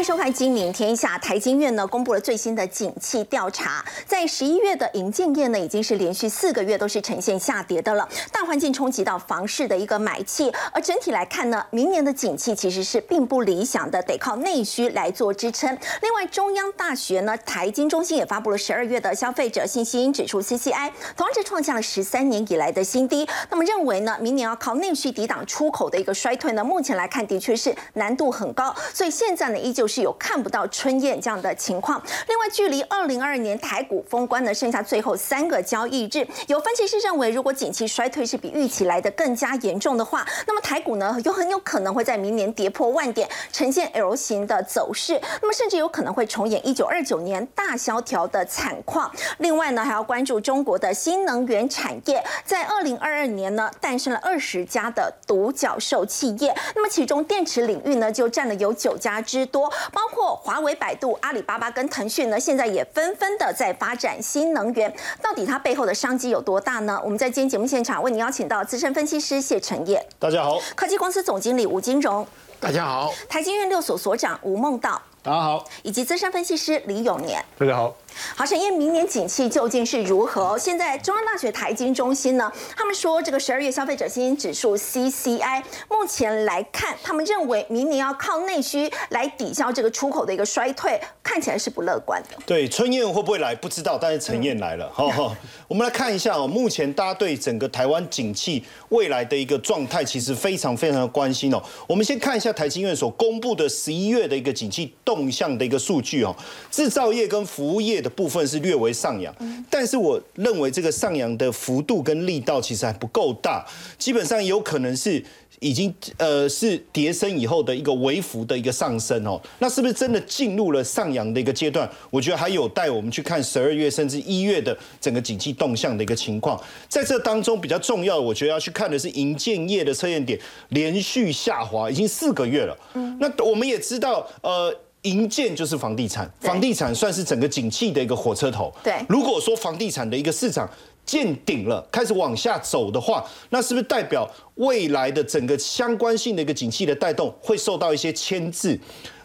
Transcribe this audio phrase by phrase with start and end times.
[0.00, 1.18] 迎收看《金明天下》。
[1.20, 8.08] 台经院呢公布了最新的景气调查，在十一月的银建业呢已经是连续四个月都是呈现下跌的了。
[8.32, 15.70] 大环境冲击到房市的一个买气，而整体来看呢，明年的景气其实是并不理想的，得靠内需来做支撑。
[16.00, 23.28] 另外，中央大学呢台经中心也发布了十二月的消费者信心指数 CCI，同样是创下了十三年以来的新低。
[23.50, 28.74] 那么认为呢，明年要靠内需抵挡出口的一个衰退呢，目前来看的确是难度很高。
[28.94, 32.00] 所以现在呢，依旧是有看不到春燕这样的情况。
[32.28, 36.26] 另外，距离二零二二年台股封关呢，剩下最后三个交易日。
[36.48, 45.20] 有分析师认为，如果景气衰退是比预期来的更加严重的话，那么台股呢，有很有可能会在明年跌破万点，呈现 L 型的走势。
[45.40, 49.08] 那么甚至有可能会重演一九二九年大萧条的惨况。
[49.38, 56.52] 另外呢，还要关注中国的新能源产业，在二零二二年呢，诞生了二十家的独角兽企业。
[56.74, 64.92] 那么其中电池领域呢，就占了有九家之多，包括华为、百度、阿里巴巴跟腾讯呢，现在也纷纷的在发展新能源。
[65.22, 67.00] 到底它背后的商机有多大呢？
[67.04, 72.26] 我们在今天节目现场为您邀请到资深分析师谢承业，大家好；科技公司总经理吴金荣，
[72.58, 77.94] 大家好；台经院六所所长吴梦道，大家好；以及资深分析师李永年，大家好。
[78.36, 80.56] 好，陈燕，明年景气究竟是如何？
[80.58, 92.36] 现在中央大学台经中心呢，他们说这个十二月消费者信心指数 CCI，目前来看，他们认为明年要靠内需来抵消这个出口的一个衰退，看起来是不乐观的。
[92.44, 94.88] 对，春燕会不会来不知道，但是陈燕来了。
[94.90, 95.34] 哈，
[95.66, 101.62] 我们来看一下哦，目前大家对整个台湾景气未来的一个状态，其实非常非常的关心哦。
[101.86, 106.34] 我们先看一下台经院所公布的十一月的一个景气动向的一个数据哦，
[106.70, 108.09] 制造业跟服务业的。
[108.10, 109.34] 部分是略微上扬，
[109.70, 113.66] 但是我认为这个上扬的幅度跟力道其实还不够大，
[113.98, 115.22] 基本上有可能是
[115.60, 121.88] 已经呃是叠升以后的一个微幅的一个上升哦，那是不是真的进入了上扬的一个阶段？
[122.10, 126.58] 我觉得还有待我们去看十二月甚至一月的整个景气动向的一个情况。
[126.88, 130.38] 在这当中比较重要，我觉得要去看的是银建业的测验点
[130.70, 132.76] 连续下滑已经四个月了。
[132.94, 134.74] 嗯，那我们也知道呃。
[135.02, 138.72] 银建就是房地产，房地产算是整个景气的一个火车头。
[138.82, 140.68] 对，如果说房地产的一个市场
[141.06, 148.78] 见顶了，开始往下走的话，那是不是代表未来的整个相关性的一个景气的带动会受到一些牵制？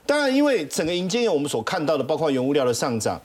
[0.05, 3.21] 当然，因为整个银建业我们所看到的，包括原物料的上涨。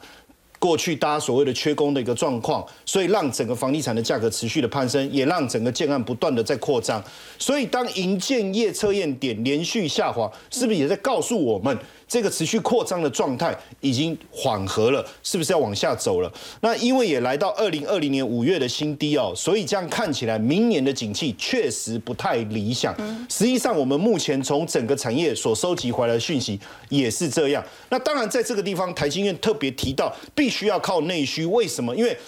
[0.58, 7.02] 过去大家所谓的缺工的一个状况，所以让整个房地产的价格持续的攀升，也让整个建案不断的在扩张。
[7.38, 11.74] 所以当银建业测验点连续下滑，是不是也在告诉我们，
[12.10, 16.30] 这个持续扩张的状态已经缓和了，是不是要往下走了？
[16.60, 22.94] 那因为也来到二零二零年五月的新低哦，所以这样看起来，明年的景气确实不太理想。
[23.30, 26.60] 实际上，我们目前从整个产业所收集回来的讯息
[26.90, 27.64] 也是这样。
[27.88, 30.50] 那当然，在这个地方，台经院特别提到必。
[30.50, 31.94] 须要靠内需，为什么？
[31.94, 32.18] 因为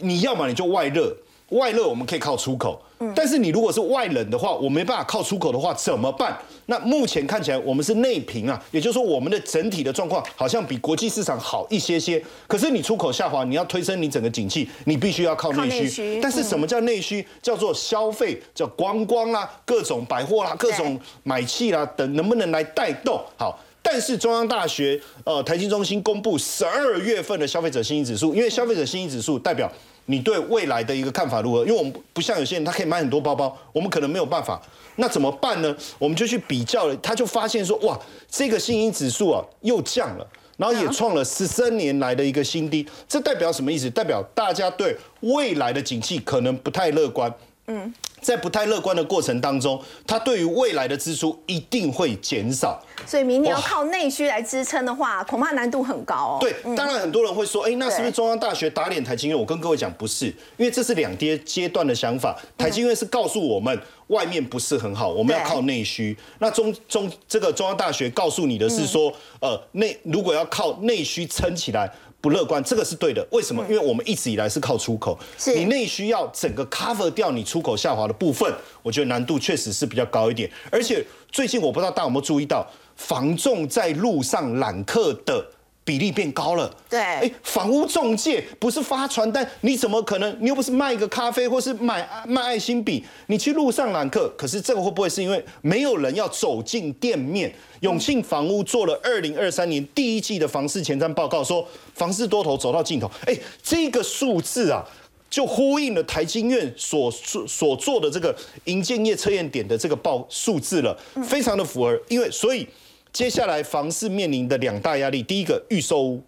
[0.00, 1.16] 你要么你就外热，
[1.54, 2.80] 外热我们可以靠出口，
[3.14, 6.36] 但是你如果是外冷的话，我没办法靠出口的话怎么办？
[6.66, 12.22] 那目前看起来我们是内平啊，也就是说我们的整体的状况好像比国际市场好一些些。
[12.46, 16.20] 可是你出口下滑，你要推升你整个景气，你必须要靠内需。
[16.20, 17.26] 但是什么叫内需？
[17.40, 23.20] 叫做消费，叫观光啦，各种百货啦，各种买气啦等，能不能来带动？
[23.36, 23.58] 好。
[23.86, 29.70] 但是中央大学呃台经中心公布十二月份的消费者信心指数，因为消费者信心指数代表
[30.06, 31.60] 你对未来的一个看法如何？
[31.64, 34.60] 因为我们不像有些人他可以买很多包包，我们可能没有办法，
[34.96, 35.74] 那怎么办呢？
[35.98, 37.98] 我们就去比较了，他就发现说哇，
[38.28, 40.26] 这个信心指数啊又降了，
[40.56, 43.88] 然后也创了十三年来的一个新低，这代表什么意思？
[43.90, 47.32] 代表大家对未来的景气可能不太乐观。
[47.66, 47.92] 嗯。
[48.24, 52.82] 在不太乐观的过程当中，它对于未来的支出一定会减少。
[53.06, 56.38] 所以明年要靠内需来支撑的话，恐怕难度很高哦。
[56.40, 59.38] 对，当然很多人会说，哎，那是不是中央大学打脸台经院？
[59.38, 60.26] 我跟各位讲，不是，
[60.56, 62.34] 因为这是两阶阶段的想法。
[62.56, 66.16] 台经院是告诉我们，外面不是很好，我们要靠内需。
[66.38, 71.92] 那中中这个中央大学告诉你的是说，呃，内如果要靠内需撑起来。
[72.24, 73.22] 不乐观，这个是对的。
[73.32, 73.62] 为什么？
[73.68, 75.18] 因为我们一直以来是靠出口，
[75.54, 78.50] 你内需要整个 cover 掉你出口下滑的部分，
[78.82, 80.50] 我觉得难度确实是比较高一点。
[80.72, 82.66] 而且最近我不知道大家有没有注意到，
[82.96, 85.46] 房仲在路上揽客的。
[85.84, 90.34] 比例变高了，对，哎，房屋中介不是发传单，你怎么可能？
[90.40, 97.54] 你又不是卖一个咖啡，或是卖卖爱心笔，你去路上揽客，可是这个会不会是因为没有人要走进店面？
[97.80, 104.82] 永庆房屋做了二零二三年第一季的房市前瞻报告，说房市多头走到尽头，哎，这个数字啊，
[105.28, 108.34] 就呼应了台经院所所所做的这个
[108.64, 110.98] 营建业测验点的这个报数字了，
[111.28, 112.66] 非常的符合，因为所以。
[113.14, 116.20] 接下来房市面临的两大压力，第一个预售屋。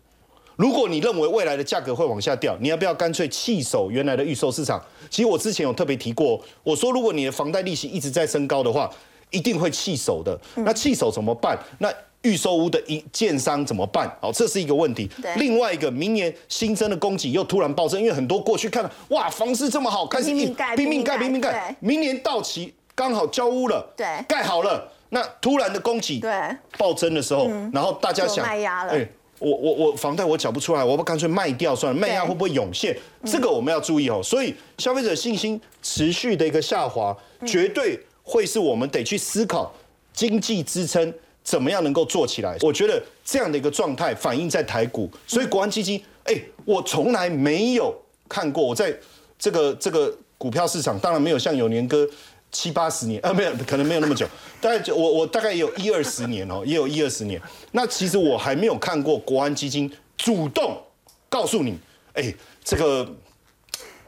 [0.55, 4.81] 如果你认为未来的价格会往下掉，你要不要干脆弃守原来的预售市场？
[5.11, 8.89] 其实我之前有特别提过，我说如果你的房贷利息一直在升高的话，
[9.33, 10.41] 一定会弃守的。
[10.55, 11.59] 那弃守怎么办？
[11.81, 11.93] 那
[12.23, 14.09] 预售屋的一建商怎么办？
[14.23, 15.11] 哦，这是一个问题。
[15.39, 21.77] 另外一个，明年新增的供给又突然暴增，因为很多过去看哇，房市这么好，开始拼命盖，拼命盖，拼命盖。
[21.81, 26.31] 明年到期刚好交屋了，对，盖好了，那突然的供给对
[26.79, 28.95] 暴增的时候，然后大家想卖压了。
[29.39, 32.97] 我我我房贷我缴不出来，我不干脆卖掉算了，卖压会不会涌现？
[33.25, 34.19] 这个我们要注意哦。
[34.25, 37.15] 所以消费者信心持续的一个下滑，
[37.47, 39.71] 绝对会是我们得去思考
[40.15, 41.13] 经济支撑
[41.45, 42.57] 怎么样能够做起来。
[42.63, 47.95] 我觉得这样的一个状态反映在台股，所以国安基金，哎，我从来没有
[48.31, 48.91] 看过，我在
[49.39, 52.09] 这个这个股票市场，当然没有像有年哥。
[52.59, 54.27] 七八十年，呃，没有，可能没有那么久，
[54.63, 57.39] 大概我我大概有一二十年哦，也有一二十年。
[57.73, 60.83] 那其实我还没有看过国安基金主动
[61.29, 61.79] 告诉你，
[62.15, 63.07] 哎，这个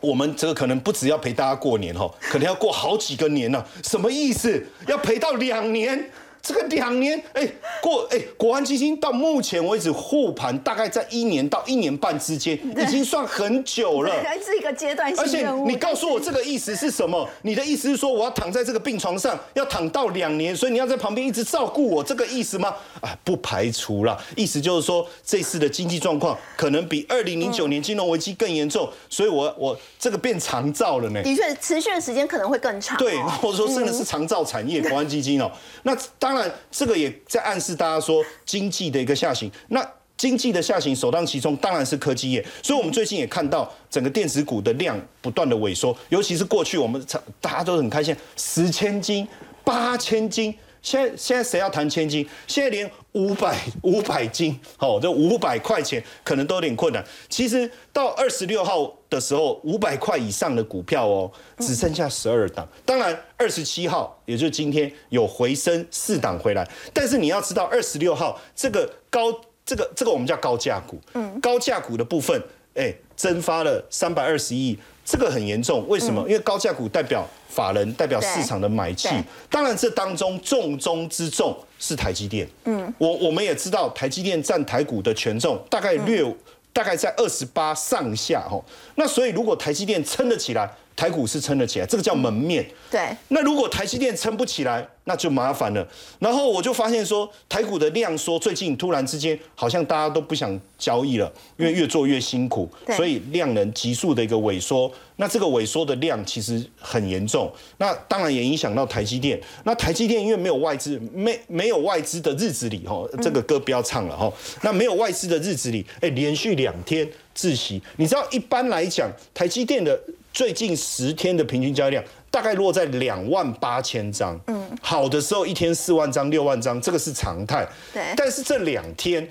[0.01, 3.63] 我们这个可能不只要陪大家过年哦，可能要过好几个年呢。
[3.85, 4.67] 什么意思？
[4.87, 6.11] 要陪到两年？
[6.43, 7.47] 这个两年，哎，
[7.83, 14.13] 过哎，国安基金到目前为止护盘大概在一年到一年半之间，已经算很久了，
[14.45, 15.19] 是一个阶段性。
[15.23, 17.29] 而且你告诉我这个意思是什么？
[17.43, 22.75] 你的意思是说我要躺在这个病床上，要躺到两年，所以你要在旁边一直照顾我，这个意思吗？
[23.01, 31.23] 啊，不排除啦，意思就是说这次的经济状况可能比二零零九年金融危机更严重，所以我我这个变长照了呢。
[31.23, 32.97] 的确，持续的时间可能会更长。
[32.97, 35.51] 对，或者说真的是长照产业，国安基金哦，
[35.83, 35.95] 那
[36.29, 36.53] 当然。
[36.71, 39.51] 这个也在暗示大家说经济的一个下行。
[39.69, 39.87] 那
[40.17, 42.45] 经济的下行首当其冲当然是科技业。
[42.63, 47.05] 所以我们最近也看到整个电子股的量不断的萎缩，尤其是过去我们
[47.41, 49.27] 大家都很开心，十千斤、
[49.65, 50.55] 八千斤。
[50.81, 52.27] 现在现在谁要谈千金？
[52.47, 52.89] 现在连
[53.19, 57.05] 五百五百斤，哦，这五百块钱可能都有点困难。
[57.29, 61.29] 其实到二十六号的时候，五百块以上的股票哦，
[61.59, 62.67] 只剩下十二档。
[62.87, 66.65] 当然，二十七号，也就是今天有回升四档回来。
[66.95, 69.35] 但是你要知道，二十六号这个高，
[69.67, 72.41] 这个这个我们叫高价股，嗯，高价股的部分，
[72.75, 74.79] 哎，蒸发了三百二十亿。
[75.11, 76.21] 这个很严重，为什么？
[76.29, 79.09] 因为高价股代表法人，代表市场的买气。
[79.51, 82.49] 当然，这当中重中之重是台积电。
[82.65, 86.25] 嗯，我我们也知道，台积电占台股的权重大概略
[86.73, 88.63] 大概在二十八上下哈。
[88.95, 92.67] 那所以，如果台积电撑得起来，台股是撑得起来，这个叫门面。
[92.91, 93.17] 对。
[93.29, 95.87] 那如果台积电撑不起来，那就麻烦了。
[96.19, 104.91] 然后我就发现说，台股的量缩，最近突然之间好像大家都不想交易了，因为越做越辛苦，所以量能急速的一个萎缩。
[105.21, 109.41] 那这个萎缩的量其实很严重，那当然也影响到台积电。
[109.63, 114.33] 那台积电因为没有外资，没没有外资的日子里，哈，这个歌不要唱了，哈。
[114.63, 117.81] 那没有外资的日子里，哎，连续两天自息。
[117.97, 119.99] 你知道一般来讲，台积电的
[120.39, 122.05] 最近十天的平均交易量。
[122.31, 127.67] 大概落在两万八千张，嗯，好的时候一天四万张、六万张，这个是常态。
[127.93, 129.29] 对，但是这两天，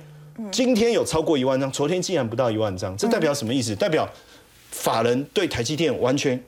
[0.51, 3.73] 今天有超过一万张，昨天竟然不到一万张，这代表什么意思？
[3.73, 4.05] 代表
[4.71, 6.43] 法人对台积电完全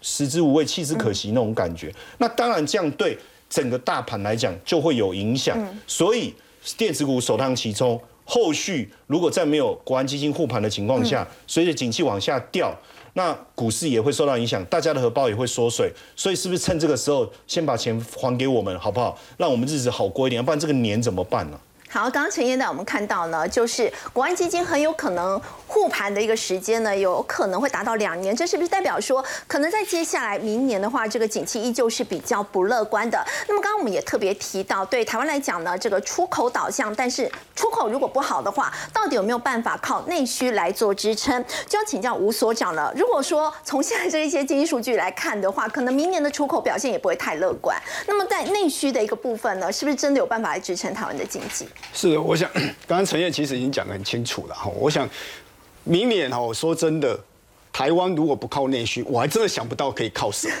[0.00, 1.92] 食之无味、弃之可惜那种感觉。
[2.18, 3.18] 那当然，这样对
[3.50, 5.58] 整个大盘来讲就会有影响。
[5.88, 6.32] 所以
[6.76, 12.72] 电子股首当其冲，后续如果在没有国安基金护盘的情况下，随着景气往下掉。
[13.14, 19.18] 那股市也会受到影响，大家的荷包也会缩水，所以是不是趁这个时候先把钱还给我们，好不好？
[19.36, 21.58] 让我们日子好过一点，不然这个年怎么办呢？
[21.94, 28.34] 好，刚刚陈燕带我们看到呢，就是国安基金很有可能护盘的一个时间呢，有可能会达到两年。
[28.34, 33.24] 这是不是代表说，可能在接下来明年的话，这个景气依旧是比较不乐观的？
[33.46, 41.44] 那么刚刚我们也特别提到，对台湾来讲呢，这个出口导向，但是出口如果不好的话，到底有没有办法靠内需来做支撑？
[41.68, 42.92] 就要请教吴所长了。
[42.96, 47.80] 如果说从现在这一些经济数据来看的话，可能明年的出口表现也不会太乐观。
[48.08, 51.68] 那么在内需的一个部分呢，是不是真的有办法来支撑台湾的经济？
[51.92, 52.50] 是的，我想
[52.86, 54.70] 刚刚陈燕其实已经讲得很清楚了哈。
[54.76, 55.08] 我想
[55.84, 57.18] 明年哈，我说真的，
[57.72, 60.54] 台湾如果不靠内需，我还真的想不到可以靠什么。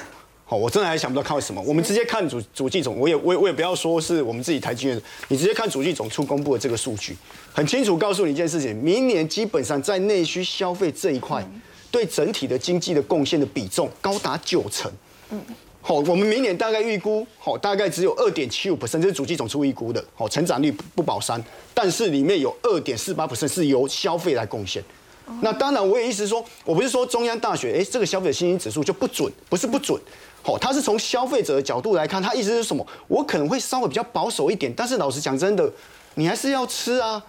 [0.46, 1.60] 好，我真的还想不到靠什么。
[1.62, 7.16] 我们直接看主主计总，我也我也我也不要说是我们自己台积院，你直接看主计总处公布的这个数据，
[7.52, 11.42] 很清楚告诉你一件事情：明年基本上在内需消费这一块，
[11.90, 14.92] 对整体的经济的贡献的比重高达九成。
[15.30, 15.40] 嗯。
[15.86, 21.38] 好，我们明年大概预估，好，大概只有二点七五 percent，这是主机总出预估的，好，成长率不保三，
[21.74, 24.82] 但是里面有二点四八 percent 是由消费来贡献，
[25.42, 30.00] 那当然，我也意思说，我不是说中央大学，哎，这个消费者信心指数就不准，不是不准，
[30.42, 32.86] 好，它是从消费者的角度来看，它意思是什么？
[33.06, 35.70] 我可能会稍微比较保守一点，但是老实讲，真的，
[36.14, 37.22] 你还是要吃啊，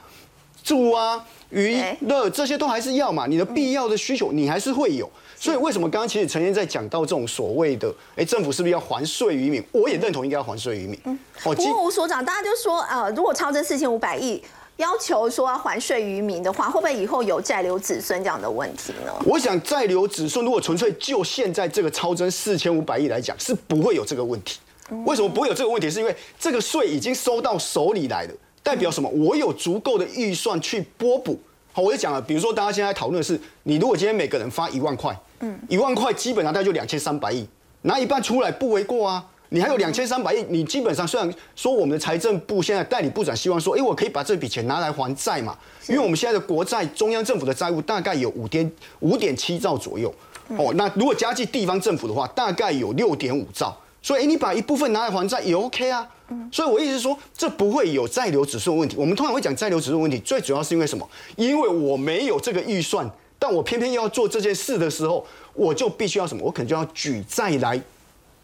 [0.64, 5.12] 住啊，娱乐这些都还是要嘛，你的必要的需求你还是会有。
[5.46, 9.64] 所以为什么刚刚其实陈燕在讲到这种所谓的，哎，政府是不是要还税于民？
[9.72, 11.00] 我也认同应该要还税于民。
[11.06, 14.42] 嗯，不过吴所长，大家就说，呃，如果超这四千五百亿。
[14.78, 19.14] 要求说要还税于民的话，会不会以后有债留子孙这样的问题呢？
[19.26, 24.60] 我想债留子孙，如果纯粹就现在这个超增四千五百亿来讲，是不会有这个问题。
[25.06, 25.90] 为什么不会有这个问题？
[25.90, 29.08] 是因为这个税已经收到手里来了，代表什么？
[29.12, 31.40] 我有足够的预算去拨补。
[31.72, 37.48] 好，我就讲了，比如说大家现在讨论的是，你如果今天每个人发一万块，嗯，一万块基本上大概就两千三百亿，
[37.82, 39.26] 拿一半出来不为过啊。
[39.50, 45.56] 你还有两千三百亿，你基本上虽然说我们的财政部现在代理部长希望说，哎，我可以把这笔钱拿来还债嘛，
[45.88, 48.70] 因为我们现在的国债中央政府的债务大概有五点
[49.02, 50.14] 五点七兆左右，
[50.58, 56.06] 哦，那如果加计地方政府的话，大概有六点五兆，所以哎，你把一部分拿来还债也 OK 啊，
[56.52, 58.98] 所以我意思是说，这不会有债留指数的问题。
[58.98, 61.08] 我们通常会讲债留指数问题，最主要是因为什么？
[61.38, 63.10] 因为我没有这个预算，
[63.46, 65.24] 但我偏偏要做这件事的时候，
[65.54, 66.44] 我就必须要什么？
[66.44, 67.80] 我可能就要举债来。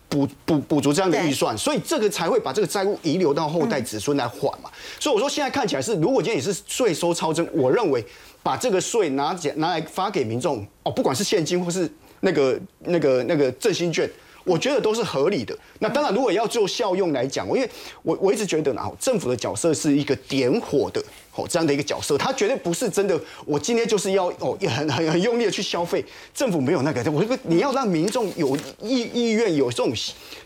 [0.08, 4.70] 补补补足这样的预算，所以这个才会把这个债务遗留到后代子孙来还嘛。
[5.00, 8.06] 所以我说现在看起来是，如果今天也是税收超增，我认为
[8.44, 11.90] 把这个税拿拿来发给民众哦，不管是现金或是
[12.20, 14.08] 那个那个那个振兴券。
[14.44, 15.58] 我觉得都是合理的。
[15.80, 17.70] 那当然，如果要做效用来讲，我因为
[18.04, 21.04] 我我一直觉得呢，政府的角色是一个点火的
[21.36, 23.20] 哦这样的一个角色，他绝对不是真的。
[23.46, 27.12] 我今天就是要哦很很很用力的去消费，政府没有那个。
[27.12, 29.92] 我说你要让民众有意意愿有这种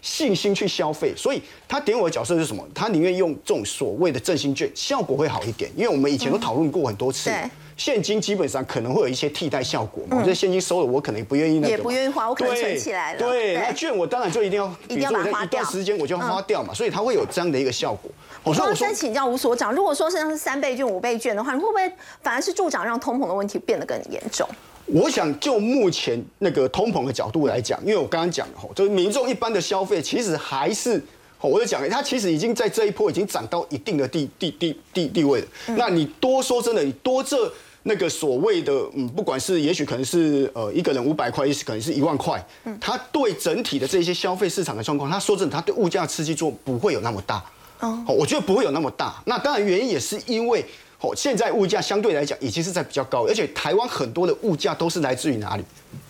[0.01, 2.65] 信心去消费，所以他点火的角色是什么？
[2.73, 5.69] 他宁愿用这种所谓的振兴券，效果会好一点。
[5.75, 7.29] 因为我们以前都讨论过很多次。
[7.77, 13.19] 现金基本上可能会有一些替代效果嘛，我觉得现金收了，我可能也不愿意那个，也不愿意花，我可能存起来了。
[13.19, 15.61] 对，那券我当然就一定要，一定要把它花掉。
[15.61, 18.09] 一段时间我就要花掉嘛，所以它会有这样的一个效果。
[18.43, 21.91] 我说，我先请教吴所长，如果说是像是三倍券、五倍券的话，你会不会
[22.21, 24.47] 反而是助长让通膨的问题变得更严重？
[24.85, 31.03] 我想就目前那个通膨的角度来讲，因为我刚刚讲的吼，就是民众一般的消费其实还是。
[31.47, 35.47] 我就讲，它其实已经在这一波已经涨到一定的地地地地地位了。
[35.77, 37.51] 那你多说真的，你多这
[37.83, 47.43] 那个所谓的，嗯，不管是也许可能是呃一个人五百块，也许可能是一万块，嗯，它对整体的这些消费市场的状况，它说真的，它对物价刺激作用不会有那么大。
[47.79, 49.21] 哦，我觉得不会有那么大。
[49.25, 50.65] 那当然原因也是因为，
[51.01, 55.63] 哦，现在物价相对来讲已经是在比较高，而且台湾很多的物价都是来自于哪里？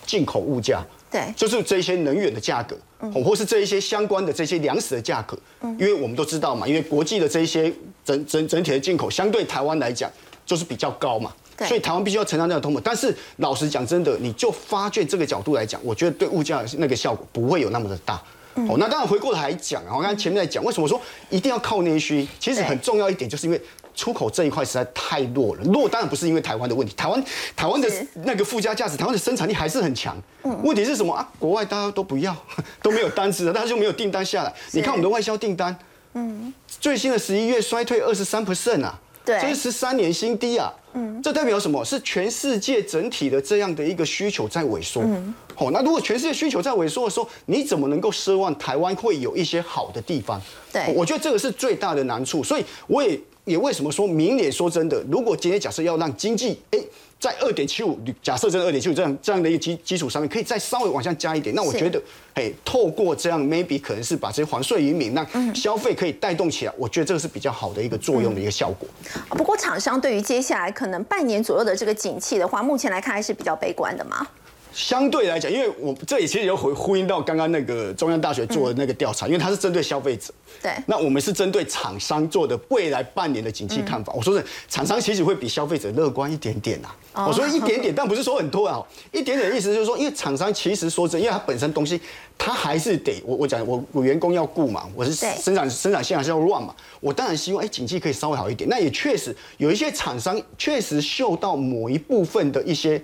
[0.05, 0.85] 进口物价。
[1.15, 2.75] 对，就是这些能源的价格，
[3.23, 7.71] 或是这一些相关的这些粮食的价格，因为我们都知道嘛，因为国际的这一些
[8.03, 10.11] 整整整体的进口，相对台湾来讲
[10.45, 12.81] 就是比较高嘛，所以台湾必须要承担这个通膨。
[12.83, 18.21] 但是老实讲，真的，你就发券这个角度来讲，我觉得对物价那个效果不会有那么的大。
[18.67, 22.27] 哦，那当然回过头来讲啊，我刚才前面在讲，为什么说一定要靠内需？
[22.41, 23.61] 其实很重要一点，就是因为。
[23.95, 27.23] 出口这一块实在太弱了，弱当然不是因为台湾的问题，台湾
[27.55, 27.89] 台湾的
[28.23, 30.15] 那个附加价值，台湾的生产力还是很强。
[30.63, 31.27] 问题是什么啊？
[31.39, 32.35] 国外大家都不要，
[32.83, 34.53] 都没有单子了，大家就没有订单下来。
[34.73, 35.75] 你看我们的外销订单，
[36.13, 40.73] 嗯，最新的十一月衰退二十三 percent 啊，对，这是十三年新低啊。
[40.95, 41.85] 嗯，这代表什么？
[41.85, 45.01] 是全世界整体的这样的一个需求在萎缩。
[45.03, 50.41] 嗯，好，那如果全世界需求在萎缩的时候，你怎么能够奢望台湾会有一些好的地方？
[50.73, 52.43] 对，我觉得这个是最大的难处。
[52.43, 53.19] 所以我也。
[53.45, 56.79] 也为什么说明年说真的，如果今天假设要让经济哎
[57.19, 62.01] 在二点七五，假设真的二点七五这样这样的一个基基础上面，可以再稍微往下加一点，那我觉得
[62.33, 68.89] 哎，透过这样 maybe 可能是把这些还税于民，让消费可以带动起来，我觉得这个是比较好的一个作用的一个效果。
[69.29, 74.27] 不过厂商对于接下来可能可能半年左右的这个景气的话，目前来看还是比较悲观的嘛。
[74.75, 80.33] 相对来讲，因为我这里其实有回呼应到刚刚那个中央大学做的那个调查，因为它是针对消费者。
[80.61, 80.73] 对。
[80.85, 84.11] 那我们是针对厂商做的未来半年的景气看法。
[84.13, 86.89] 我说是厂商其实会比消费者乐观一点点呐。
[87.25, 88.85] 我说一点点，但不是说很多啊。
[89.13, 92.01] 一点点的意思就是说，因为厂商其实说真，因为它本身东西，
[92.37, 96.75] 它还是得我我讲我我员工要顾嘛，我是生产生产线还是要乱嘛。
[96.99, 98.69] 我当然希望哎景气可以稍微好一点。
[98.69, 103.01] 那也确实有一些厂商确实嗅到某一部分的一些。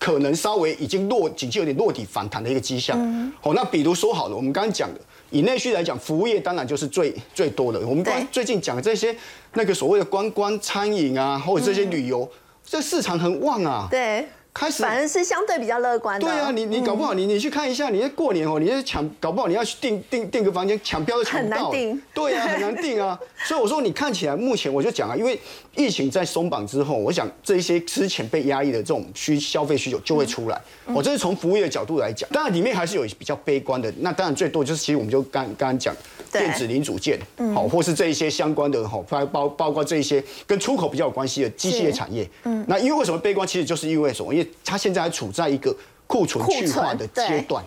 [0.00, 2.98] 可能稍微已经落，景气有点落底反弹的一个迹象。
[3.42, 7.78] 哦，那比如说好了，我们刚刚讲的，以内需来讲，服务业当然就是最最多的。
[7.86, 9.14] 我们刚最近讲的这些
[9.52, 12.26] 那个所谓的观光、餐饮啊，或者这些旅游，
[12.64, 13.86] 这市场很旺啊。
[13.90, 14.26] 对。
[14.52, 16.26] 开始反而是相对比较乐观的。
[16.26, 21.56] 对啊，你你搞不好你你去看一下，你在过年哦，你在抢，搞不好你要去订订订个房间，抢票都抢不到。
[21.56, 23.18] 很难订对啊， 很难订啊。
[23.44, 25.38] 所以我说你看起来目前我就讲啊，因为
[25.76, 30.60] 疫情在松绑之后，我想这一些之前被压抑的这种需消费需求就会出来。
[30.86, 33.92] 我这是从服务业的角度来讲，当然里面还是有比较悲观的。
[33.98, 35.94] 那当然最多就是其实我们就刚刚刚讲
[36.32, 37.18] 电子零组件，
[37.54, 42.28] 好，或是这一些相关的哈，包包包括这一些跟出口比较有关系的机械产业。
[42.44, 43.46] 嗯，那因为为什么悲观？
[43.46, 44.39] 其实就是因为什么？
[44.64, 45.74] 它现在还处在一个
[46.06, 47.64] 库存去化的存阶段。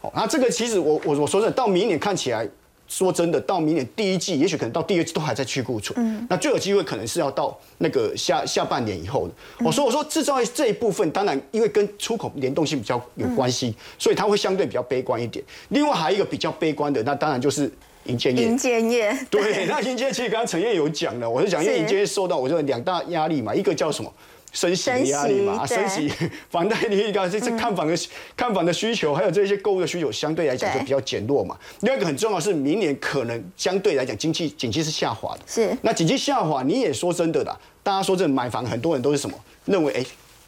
[0.00, 2.48] 好，那这个其实我我我说真的，到明年看起来，
[2.86, 5.98] 说真的，到明年第一季，也许可能到第二季都还在去库存。
[6.00, 9.34] 嗯，那最有机会可能是要到那个下下半年以后的。
[9.64, 15.44] 我说我说制造业这一部分，当然因为跟出口联动性比较有关系，所以它会相对比较悲观一点。
[15.70, 17.70] 另外还有一个比较悲观的，那当然就是
[18.04, 18.44] 银建业。
[18.44, 24.10] 银建业对，那银建其实刚刚陈燕有讲了，我是讲因为是银建受到我觉得两大压力嘛，一个叫什么？
[24.52, 26.12] 升息的压力嘛，升息
[26.50, 27.96] 房贷利率高，这这看房的
[28.36, 31.56] 看房的需求，还有这些购物的需求，相对来讲就比较减弱嘛。
[31.80, 35.40] 另外一个很重要是，明年可能相对来讲经济景气是下滑的。
[35.46, 40.04] 是那景气下滑，你也说真的啦，大家说真的买房，很多人都是什么认为哎。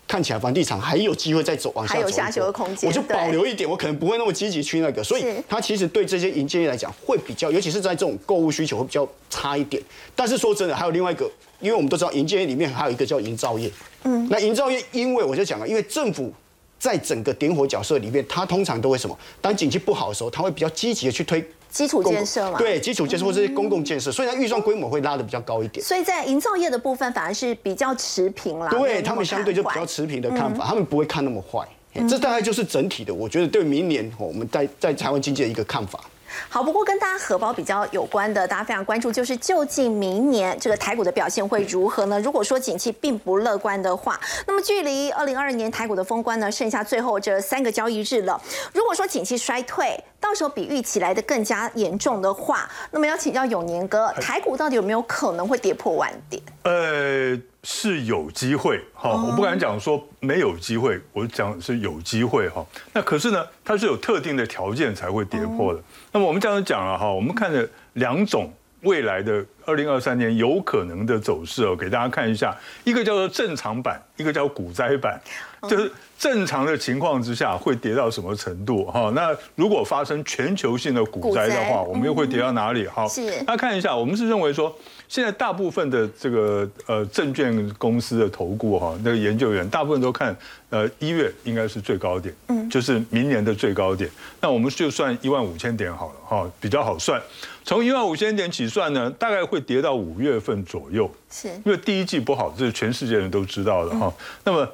[0.08, 9.80] 看起来房地产还有机会再走往下走还有下修的空间我就保留一点，我可能不会那么积极去那个，所以它其实对这些银建业来讲会比较，尤其是在这种购物需求会比较差一点。
[10.16, 11.30] 但是说真的，还有另外一个，
[11.60, 13.70] 因为我们都知道银建业里面还有一个叫营造业，
[14.04, 16.32] 嗯，那营造业因为我就讲了，因为政府
[16.78, 19.16] 在整个点火角色里面，它通常都会什么？
[19.40, 22.58] 当景气不好的时候，它会比较积极的去推基础建设嘛。。
[22.58, 25.84] 对基础建设或这些公共建设，所以它预算规模会拉的比较高一点。
[25.84, 31.66] 所以在营造业的部分反而是比较持平啦，对他们相对就比较持平的看法，他们不会看那么坏。
[32.08, 36.00] 这大概就是整体的，我觉得对明年哦我们在在台湾经济的一个看法。
[36.48, 42.20] 好，不过跟大家荷包比较有关的，大家非常关注，就是究竟明年这个台股的表现会如何呢？
[42.20, 48.40] 如果说景气并不乐观的话，那么距离二零二二年台股的封关呢，剩下最后这三个交易日了。
[48.72, 56.42] 如果说景气衰退，到时候比预期来的更加严重的话，那么要请教永年哥，台股到底有没有可能会跌破万点？
[56.62, 62.64] 呃，是有机会哈，我不敢讲说没有机会，我讲是有机会哈。
[62.92, 65.80] 那可是呢，它是有特定的条件才会跌破的。
[66.12, 68.50] 那么我们这样讲了哈，我们看了两种
[68.82, 75.20] 未来的二零二三年有可能的走势哦，给大家看一下，一个叫做正常版，一个叫股灾版，
[75.68, 79.12] 就是正常的情况之下会跌到什么程度哈？
[79.14, 82.86] 那如果发生全球性的股灾的话，我们又会跌到哪里？
[82.86, 84.74] 哈，是那看一下，我们是认为说，
[85.10, 90.34] 现在大部分的这个呃证券公司的投顾哈，那个研究员大部分都看
[90.68, 94.08] 呃一月应该是最高点，嗯，就是明年的最高点。
[94.40, 97.20] 那我们就算一万五千点好了哈，比较好算。
[97.64, 104.12] 从一万五千点起算呢，大概会跌到五月份左右，是因为第一季不好，这是全世界人都知道的哈。
[104.44, 104.68] 那么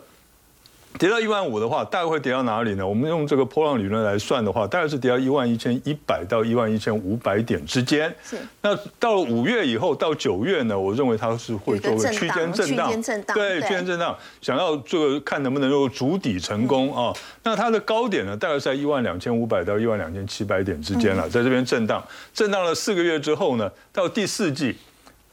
[0.99, 2.87] 跌到一万五的话，大概会跌到哪里呢？
[2.87, 8.15] 我们用这个波浪理论来算的话，大概是跌到一万一千一百到一万一千五百点之间。
[8.25, 8.37] 是。
[8.63, 17.13] 那到了五月以后到九月呢，我认为它是会做个区间震荡，区间震荡对，对区间震荡，想要这个看能不能够筑底成功啊。
[17.43, 24.77] 那它的高点呢，大概是在一万两千五百到一万两千七百点之间了，在这边震荡，震荡了四个月之后呢，到第四季，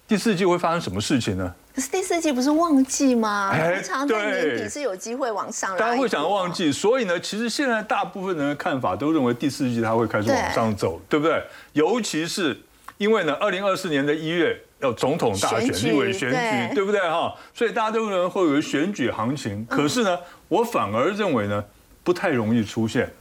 [0.07, 1.53] 第四季会发生什么事情呢？
[1.75, 3.51] 可是第四季不是旺季吗？
[3.83, 5.77] 常在年底是有机会往上来。
[5.77, 11.43] 大家会想到旺季，所以呢，其实现在大部分人的看法都认为第四季它会开始往上走，对不对？
[11.73, 12.61] 尤其是
[12.97, 17.33] 因为呢，二零二四年的一月要总统大选、立委选对举，对不对哈？
[17.55, 19.65] 所以大家都认为会有个选举行情。
[19.65, 21.63] 可是呢，我反而认为呢，
[22.03, 23.11] 不太容易出现。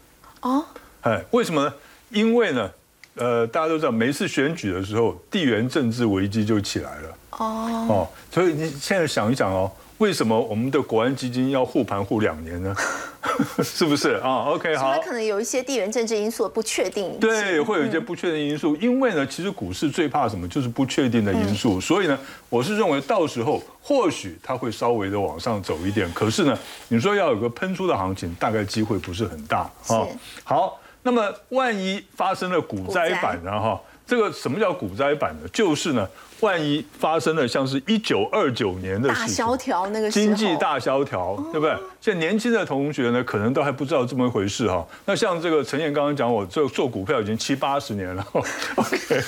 [0.42, 0.62] 哦，
[1.00, 1.74] 哎，为什么呢？
[2.10, 2.70] 因为呢，
[3.14, 7.08] 呃，大家都知道，每一次选举的时候，地缘政治危机就起来了。
[7.38, 12.74] 哦，哦，所以你现在想一想哦，为什么我们的国安基金要护盘护两年呢？
[13.62, 14.98] 是不是啊？OK，好。
[15.00, 17.20] 可能有一些地缘政治因素的不确定性。
[17.20, 20.46] 对，会有一些不确定因素，因为呢，其实股市最怕什么？
[20.48, 21.80] 就是不确定的因素。
[21.80, 30.06] 所以呢，我是认为到时候或许它会稍微的往上走一点，可是呢，你说要有个喷出的行情，大概机会不是很大啊。
[30.42, 33.50] 好，那么万一发生了股灾版呢？
[33.50, 35.48] 哈，这个什么叫股灾版呢？
[35.52, 36.08] 就是呢，
[36.42, 41.74] 万一发生了像是一九二九年的大萧条那个经济大萧条，对不对？
[42.00, 44.86] 现在年轻的同学呢，可能都还不知道这么一回事哈。
[45.06, 48.26] 那像这个陈燕刚刚讲，我做做股票已经七八十年了，
[48.74, 49.22] OK，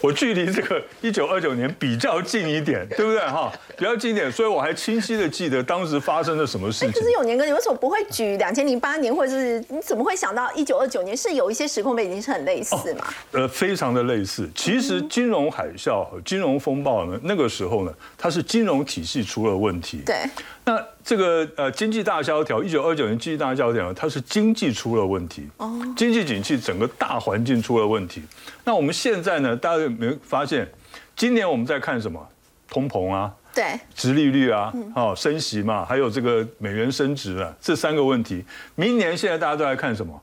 [0.00, 3.52] 我距离这个一九二九年比较近一点，对不对哈？
[3.76, 7.02] 比较近一点，所以我还清晰的记得当时发生了什么事情可。
[7.02, 11.14] 是永年哥，你为什么不会举两千零八年，或者是你怎么会想到一九二九年？
[11.14, 13.06] 是有一些时空背景是很类似嘛？
[13.32, 14.48] 呃，非常的类似。
[14.54, 20.02] 其实金融海啸和金融风暴呢，那个时候呢，它是金融体系出了问题。
[20.04, 20.16] 对，
[20.64, 28.22] 那这个呃经济大萧条，一九二九年经济大萧条，它是经济出了问题，哦，经济景气整个大环境出了问题。
[28.64, 30.70] 那我们现在呢，大家有没有发现，
[31.16, 32.26] 今年我们在看什么？
[32.68, 38.42] 通膨啊，对，殖利率啊，哦，升息嘛，还有这个美元升值啊，这三个问题。
[38.76, 40.18] 明年现在大家都在看什么？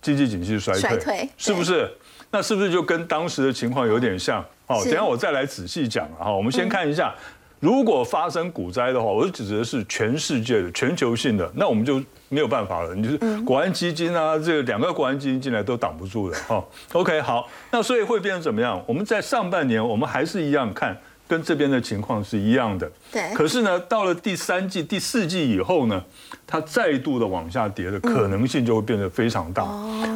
[0.00, 1.92] 经济景气衰退，衰退是不是？
[2.30, 4.42] 那是不是就跟当时的情况有点像？
[4.70, 6.24] 哦，等一下我再来仔细讲啊。
[6.26, 7.12] 哈，我们先看一下，
[7.58, 12.94] 如果发生股灾的话，我指的是全世界的、全球性的，那我们就没有办法了。
[12.94, 16.36] 你就是国安基金啊，这个两个国安基金进来都挡不住的。
[16.46, 18.80] 哈，OK，好，那所以会变成怎么样？
[18.86, 20.96] 我们在上半年，我们还是一样看。
[21.28, 26.02] 跟这边的情况是一样的，对可是呢，到了第三季、第四季以后呢，
[26.44, 29.64] 它再度的往下跌的可能性就会变得非常大。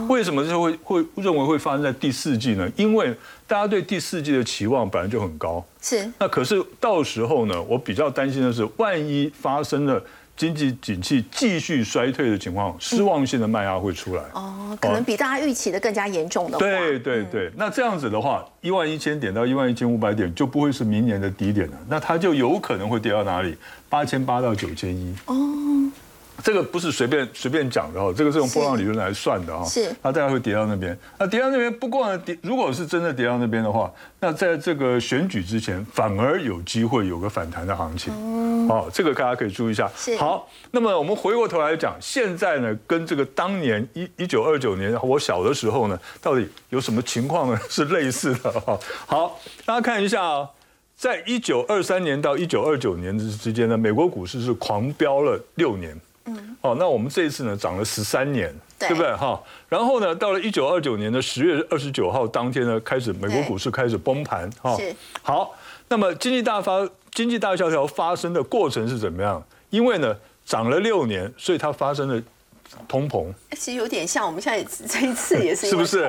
[0.09, 2.69] 为什么就会会认为会发生在第四季呢？
[2.75, 3.15] 因为
[3.47, 5.65] 大家对第四季的期望本来就很高。
[5.81, 10.03] 是那可是到时候呢，我比较担心的是，万一发生了
[10.37, 14.23] 经济景气继续衰退的情况，失望性的卖压会出来。
[14.33, 23.57] 哦，可能比大家预期的更加严重的话，对对对，那这样子的话，一万一千点到一万一千五百点就不会是明年的低点了，那它就有可能会跌到哪里？
[23.89, 25.15] 八千八到九千一。
[25.27, 25.37] 哦，
[26.45, 29.65] 这个不是随便随便讲的哦，这个是用波浪理论来算的哈。
[29.65, 30.97] 是它大概会跌到那边。
[31.19, 38.13] 那跌到那边，不过呢，跌如果是真的跌到那边的话，那在这个选举之前，反而有机会有个反弹的行情。
[38.69, 39.91] 哦，这个大家可以注意一下。
[39.97, 47.59] 是好，那么我们回过头来讲，现在呢，跟这个当年一一九二九年我小的时候呢，到底有什么情况呢？
[47.71, 48.79] 是类似的哈。
[49.07, 50.47] 好，大家看一下啊、
[50.95, 55.99] 在一九二三年到一九二九年之之间呢，美国股市是狂飙了六年。
[56.27, 59.39] 嗯，哦，那我们这一次呢，涨了十三年，对不对哈？
[59.69, 64.75] 然后呢，到了一九二九年的十月二十九号当天呢，开始美国股市开始崩盘哈。
[64.77, 65.55] 是好，
[65.89, 69.43] 那么经济大发经济大萧条发生的过程是怎么样？
[69.71, 72.23] 因为呢，涨了六年，所以它发生了
[72.89, 73.33] 通膨。
[73.53, 76.03] 其实有点像我们现在这一次也是 是不是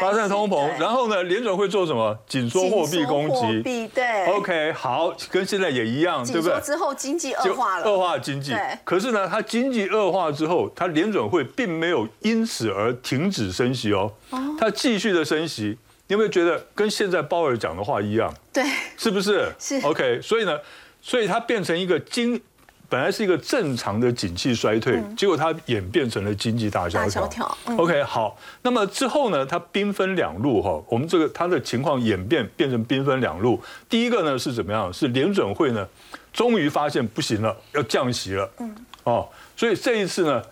[0.00, 0.78] 发生通膨？
[0.78, 2.16] 然后呢，联准会做什么？
[2.26, 3.62] 紧缩货币供紧缩货给。
[3.62, 6.60] 币对 OK，好，跟现在也一样，对不对？
[6.60, 8.54] 之后经济恶化了，恶化经济。
[8.84, 14.12] 可是呢，它经济恶化之后，它联准会并没有因此而停止升息哦，
[14.58, 15.78] 它继续的升息。
[16.08, 18.34] 你有没有觉得跟现在鲍尔讲的话一样？
[18.52, 18.64] 对
[18.96, 19.48] 是不是？
[19.60, 20.58] 是 OK，所以呢，
[21.00, 22.40] 所以它变成一个经，
[22.90, 27.58] 本来是一个正常的景气衰退，结果它演变成了经济大萧大条。
[27.78, 33.62] OK，好，那么之后呢，它兵分两路哈，我们这个它的情况演变变成兵分两路。
[33.88, 34.92] 第一个呢是怎么样？
[34.92, 35.86] 是联准会呢，
[36.32, 38.50] 终于发现不行了，要降息了。
[38.58, 38.74] 嗯，
[39.04, 40.42] 哦，所以这一次呢，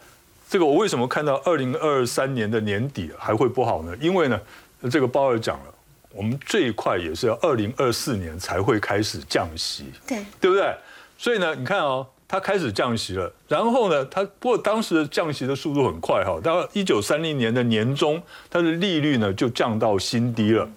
[0.48, 3.92] 这个我为什么看到二零二三年的年底还会不好呢？
[4.00, 4.40] 因为呢，
[4.88, 5.74] 这个鲍尔讲了，
[6.12, 9.86] 我们最快也是要二零二四年才会开始降息。
[10.06, 10.72] 对对不对？
[11.18, 20.68] 所以呢，你看哦，它开始降息了，然后呢，它不过当时的降息的速度很快哈，到一九三零年的年中，它的利率呢就降到新低了。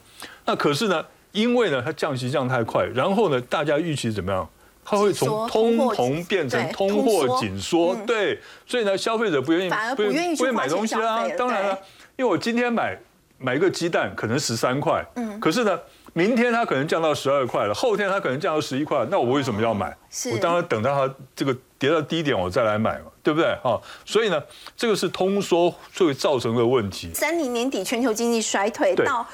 [0.46, 4.48] 那可是呢，因为呢它降息降太快，然后呢，大家预期怎么样？
[4.84, 11.78] 它会从通膨变成通货紧缩，对，所以呢，消费者不愿意反而不愿意去不会买东西啦当然了，
[12.16, 12.98] 因为我今天买
[13.38, 15.80] 买一个鸡蛋可能十三块，嗯，可是呢，
[16.13, 19.95] 明天它可能降到十二块了，后天它可能降到十一块，那我为什么要买？
[20.10, 23.56] 是我当然等到它这个跌到低点我再来买嘛，对不对？
[23.63, 24.41] 哈，所以呢，
[24.76, 27.12] 这个是通缩会造成的问题。
[27.13, 29.28] 三零年底全球经济衰退到。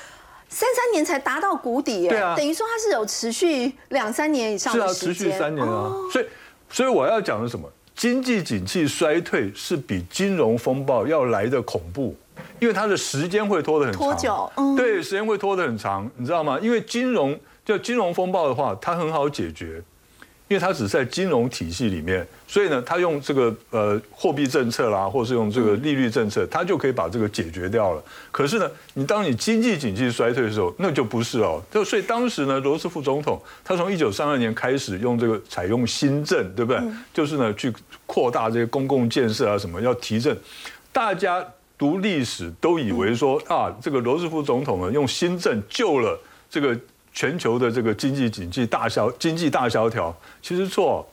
[0.49, 6.25] 三三年才达到谷底耶，对啊等于说它是有持续两三年以上是啊，的时间，持续三年啊，哦所以
[6.69, 7.69] 所以我要讲的什么？
[7.93, 12.15] 经济景气衰退是比金融风暴要来的恐怖，
[12.59, 16.59] 因为它的时间会拖得很长，拖久嗯对，时间会拖得很长，你知道吗？
[16.61, 19.81] 因为金融就金融风暴的话，它很好解决。
[20.49, 28.01] 因为它只是在金融体系里面，所以呢，它用这个呃货币政策啦，或是用这个利率政策，它就可以把这个解决掉了。
[28.31, 31.61] 可是呢，你当你经济景气衰退的时候，那就不是哦。
[31.69, 36.81] 就所以当时呢，罗斯福总统他从一九三二年开始用这个采用新政，对不对？
[37.13, 37.73] 就是呢去
[38.05, 40.33] 扩大这些公共建设啊什么，要提振。
[40.93, 41.45] 大家
[41.77, 46.77] 读历史都以为说啊，这个罗斯福总统呢用新政救了这个
[47.13, 51.07] 全球的这个经济经济大萧经济大萧条，其实错。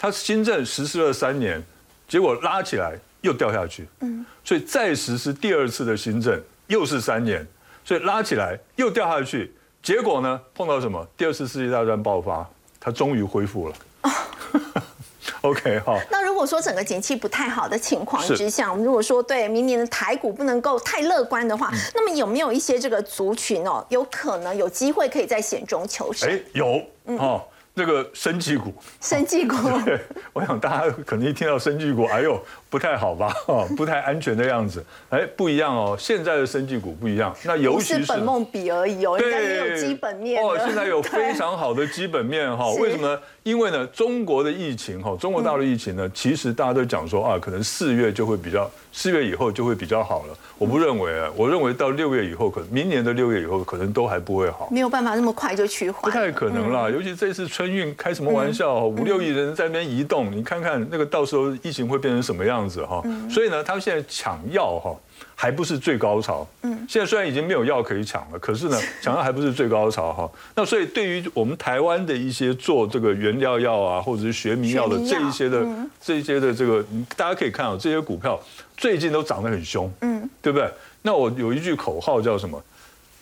[0.00, 1.60] 他新政实施了三年，
[2.06, 7.44] 结果拉起来又掉下去，嗯，所以再实施第二次的新政又是三年，
[7.84, 11.04] 所以拉起来又掉下去，结果呢碰到什么？
[11.16, 13.74] 第二次世界大战爆发，他终于恢复了。
[15.42, 15.98] OK，好。
[16.38, 26.30] 那如果说整个景气不太好的情况之下，我们如果说对明年的台股不能够太乐观的话，嗯那么有没有一些这个族群哦，有可能有机会可以在险中求生？
[26.30, 26.80] 哎，有
[27.18, 27.42] 哦。
[27.78, 29.54] 这个生技股，生技股，
[29.86, 30.00] 对，
[30.32, 32.36] 我想大家可能一听到生技股，哎呦，
[32.68, 33.32] 不太好吧？
[33.46, 34.84] 哦，不太安全的样子。
[35.10, 37.32] 哎，不一样哦，现在的生技股不一样。
[37.46, 42.68] 那尤其是本梦比而已哦，人家也有基本面哦，现在有 非常好的基本面哈。
[42.80, 43.20] 为什么呢？
[43.44, 50.34] 因为呢，中国的疫情哈，中国大陆疫情呢，其实大家都讲说啊，可能四月就会比较，四月以后就会比较好了。
[50.58, 54.68] 我不认为啊，我认为到六月以后，可能明年的六月以后，可能都还不会好。
[54.72, 56.90] 没有办法那么快就趋缓，不太可能啦。
[56.90, 58.84] 尤其这次春运，开什么玩笑？
[58.84, 63.02] 五六亿人在那边移动，你看看那个到时候疫情会变成什么样子哈？
[63.30, 64.94] 所以呢，他们现在抢药哈。
[65.40, 70.28] 还不是最高潮，嗯，现在虽然已经没有药可以抢了，可是呢， 抢药还不是最高潮哈。
[70.56, 75.64] 那所以对于我们台湾的一些做这个原料药啊，或者是学名药的这一些的
[76.00, 76.84] 这一些的这个，
[77.16, 78.40] 大家可以看到这些股票
[78.76, 80.68] 最近都涨得很凶，嗯，对不对？
[81.02, 82.60] 那我有一句口号叫什么？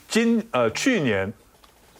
[0.08, 1.30] 今呃去年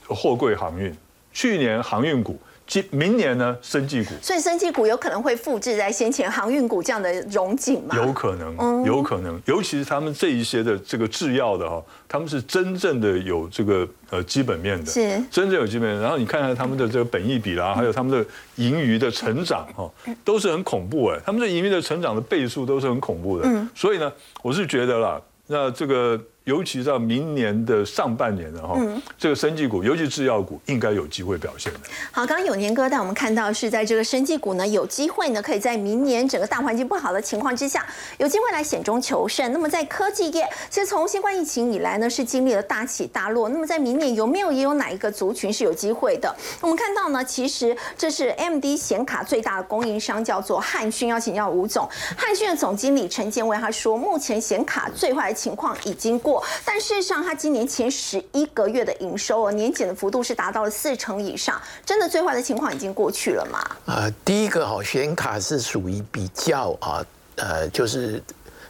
[0.07, 0.95] 货柜航运，
[1.37, 2.39] 去年航运股。
[2.67, 7.95] 今明年呢，生技股，所以生技股有可能会复制在先前航运股这样的荣景吗？
[7.95, 16.01] 有可能，有可能，尤其是他们这一些的这个制药的哈，他们是真正的有这个呃基本面的，是真正有基本面。
[16.01, 19.89] 然后你看看他们的这个本益比啦，还有他们的盈余的成长哈，
[20.25, 23.45] 都是很恐怖哎，他们的盈余的成长的倍数都是很恐怖的。
[23.47, 26.21] 嗯，所以呢，我是觉得啦，那这个。
[26.47, 28.79] 尤其到明年的上半年的哈，
[29.19, 31.81] 这个生技股，尤其制药股，应该有机会表现的。
[32.13, 37.85] 好，刚刚有年哥带我们看到是在这个生技股呢，有机会呢，可以在明年整个大环境不好的情况之下，
[38.19, 39.53] 有机会来险中求胜。
[39.53, 43.49] 那么在科技业，其实从新冠疫情以来呢，是经历了大起大落。
[43.49, 46.33] 那么在明年有没有也有哪一个族群是有机会的？
[46.61, 51.89] 我们看到呢，其实这是 M D 显卡最大的供应商叫做汉讯，邀请教吴总。
[52.17, 56.36] 汉讯的总经理陈建伟他说，目前显卡最坏的情况已经过。
[56.65, 61.61] 但事实上，它今年前十一个月的营收哦，年减的幅度是达到了四成以上。
[61.85, 63.59] 真的最坏的情况已经过去了吗？
[63.87, 67.05] 呃，第一个哈，显卡是属于比较啊，
[67.37, 68.23] 呃，就是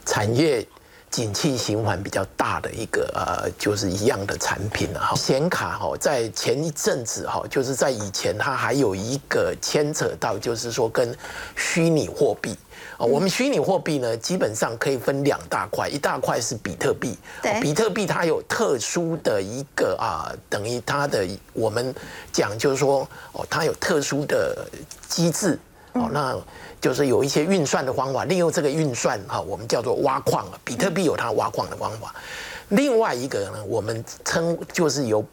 [0.05, 0.65] 产业
[1.09, 5.15] 景气循环比较大的一个呃，就是一样的产品了哈。
[5.15, 11.15] 显卡哈，在前一阵子哈，就是在以前它还有一个牵扯到，就是说跟
[11.55, 12.57] 虚拟货币。
[12.97, 17.15] 啊，我们虚拟货币呢，基本上可以分两大块，一大块是比特币。
[17.61, 21.93] 比特币它有特殊的一个啊，等于它的我们
[22.31, 24.67] 讲就是说，哦，它有特殊的
[25.07, 25.59] 机制。
[25.93, 26.35] 哦，那
[26.81, 30.47] 就是有一些运算的方法，利用这个运算哈，我们叫做挖矿。
[30.63, 32.15] 比特币有它挖矿的方法。
[32.69, 35.23] 另外一个呢，我们称就是有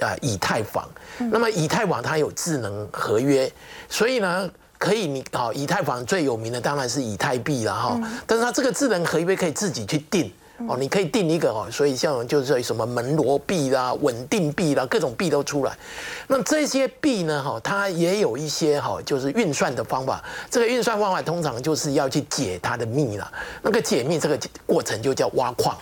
[0.00, 0.88] 啊以太坊。
[1.18, 3.52] 那么以太坊它有智能合约，
[3.90, 4.50] 所以呢。
[4.84, 7.98] 可以，你好，以太坊最有名的当然是以太币了哈。
[8.26, 10.30] 但是它这个智能合约可以自己去定
[10.68, 11.66] 哦，你可以定一个哦。
[11.72, 15.74] 所以像就是什么门罗币啦、稳定币啦，各种币都出来。
[16.26, 20.22] 那这些币呢，哈，它也有一些哈，就是运算的方法。
[20.50, 23.32] 这个运算方法通常就是要去解它的密了。
[23.62, 25.74] 那个解密这个过程就叫挖矿。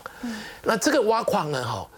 [0.62, 1.88] 那这个挖矿呢，哈，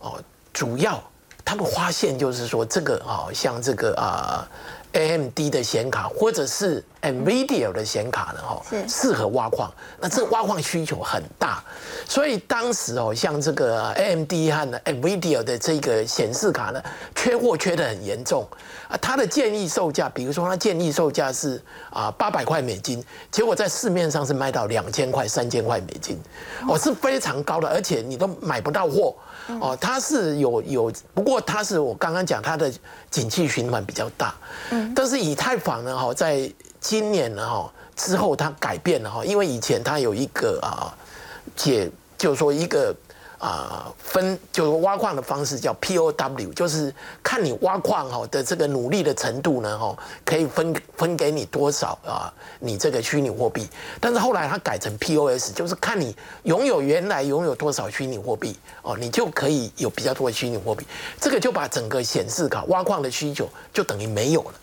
[0.00, 0.18] 哦，
[0.54, 0.98] 主要
[1.44, 4.48] 他们发现就是说这个啊，像这个啊。
[4.92, 8.40] AMD 的显卡或者是 NVIDIA 的显卡呢？
[8.42, 9.72] 哈，适合挖矿。
[10.00, 11.62] 那这挖矿需求很大，
[12.08, 16.82] 所以当时哦，像这个 AMD 和 NVIDIA 的这个显示卡呢，
[17.14, 18.46] 缺货缺的很严重
[18.88, 18.96] 啊。
[18.96, 26.18] 它的建议售价，比如说它建议售价是啊八百块美金，结果在市面上是卖到两千块、三千块美金，
[26.68, 29.14] 哦，是非常高的，而且你都买不到货。
[29.60, 32.72] 哦，它是有有，不过它是我刚刚讲它的
[33.10, 34.34] 景气循环比较大，
[34.70, 40.92] 嗯，但是以太坊呢，哈，在今年呢，哈之后它改变了哈，因为以前它有一个啊
[41.54, 42.94] 解，就是说一个。
[43.38, 49.94] 啊，分就是挖矿的方式叫 POW，就是看你挖矿哈的这个努力的程度呢，哈，
[50.24, 52.32] 可以分分给你多少啊？
[52.60, 53.68] 你这个虚拟货币。
[54.00, 60.86] 但是后来它改成 POS，就是看你拥有原来拥有多少虚拟货币哦，你就可以有比较多的虚拟货币。
[61.20, 64.54] 这个就把整个显示卡挖矿的需求就等于没有了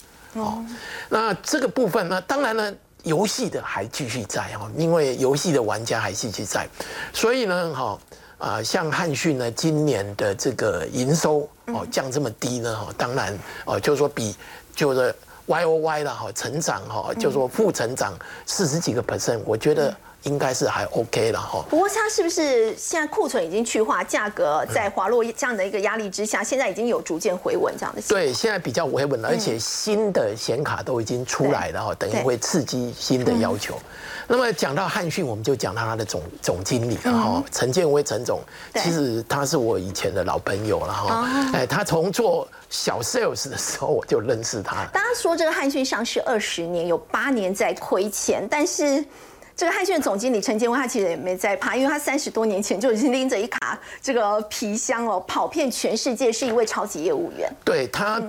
[0.41, 0.65] 哦。
[1.09, 6.67] 那这个部分呢，当然呢，游戏的还继续在哈，因为游戏的玩家还继续在，
[7.13, 7.99] 所以呢，哈。
[8.37, 14.35] 啊，像汉讯呢，今年的这个营收哦降这么低呢，哈，当然哦，就是说比
[14.75, 15.15] 就是
[15.45, 18.13] Y O Y 的哈，成长哈，就是说负成长
[18.45, 21.63] 四十几个 percent，我觉得应该是还 OK 了哈。
[21.69, 28.01] 不过它是不是现在库存已经去化，价格在滑落这样的一个压力之下，现在已经有逐渐回稳这样的？
[28.03, 33.77] 对，现在比较回稳了，而且新的显卡都已经出来了哈，等于会刺激新的要求。
[34.25, 38.39] 那么讲到汉讯，我们就讲到他的总总经理了哈，陈建威陈总，
[38.75, 44.85] 其实他是我以前的老朋友了哈，哎，他从做小 sales 的时候我就认识他。
[44.93, 49.03] 大家说这个汉讯上市二十年，有八年在亏钱，但是
[49.55, 57.51] 这个汉讯的总经理陈建威他其实也没在怕，因为他三十多年前就已经拎着一卡这个皮箱哦，跑遍全世界，是一位超级业务员。
[57.63, 58.21] 对他。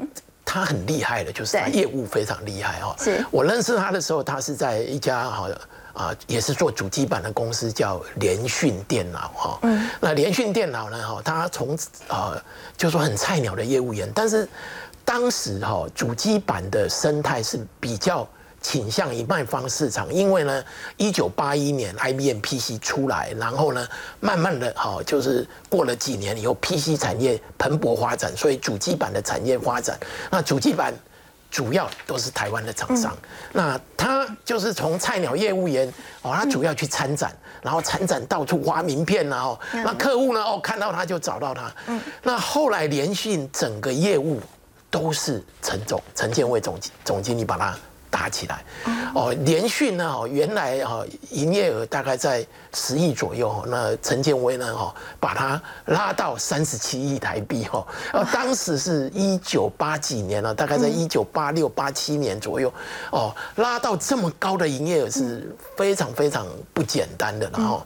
[0.46, 2.94] 他很厉害的，就是他业务非常厉害哦。
[2.98, 5.48] 是我认识他的时候，他是在一家哈
[5.94, 9.58] 啊，也是做主机板的公司，叫联讯电脑哈。
[9.62, 9.88] 嗯。
[10.00, 11.76] 那联讯电脑呢哈，他从
[12.08, 12.36] 啊
[12.76, 14.46] 就说很菜鸟的业务员，但是
[15.02, 18.28] 当时哈主机板的生态是比较。
[18.64, 20.64] 倾向于卖方市场，因为呢，
[20.96, 23.86] 一九八一年 IBM PC 出来，然后呢，
[24.20, 30.00] 慢慢的哈，就是过了几年以后，PC 产业蓬勃发展，所以主机板的产业发展，
[30.30, 30.94] 那主机板
[31.50, 33.14] 主要都是台湾的厂商，
[33.52, 35.86] 那他就是从菜鸟业务员
[36.22, 41.70] 哦，他主要去参展，然后参展到处发名片然后那客户呢哦看到他就找到他，
[42.22, 44.40] 那后来联讯整个业务
[44.90, 47.76] 都是陈总陈建伟总总经理把他。
[48.14, 48.64] 打起来，
[49.12, 50.04] 哦，联讯呢？
[50.08, 54.72] 哦，原来哦营业额大概在十亿左右，那陈建威呢？
[54.72, 62.72] 哦，把它拉到三十七亿台币，哦，呃，当时是一九八几年了，大概在一九八六八七年左右，
[63.10, 67.84] 哦，拉到这么高的营业额是非常非常不简单的，然后，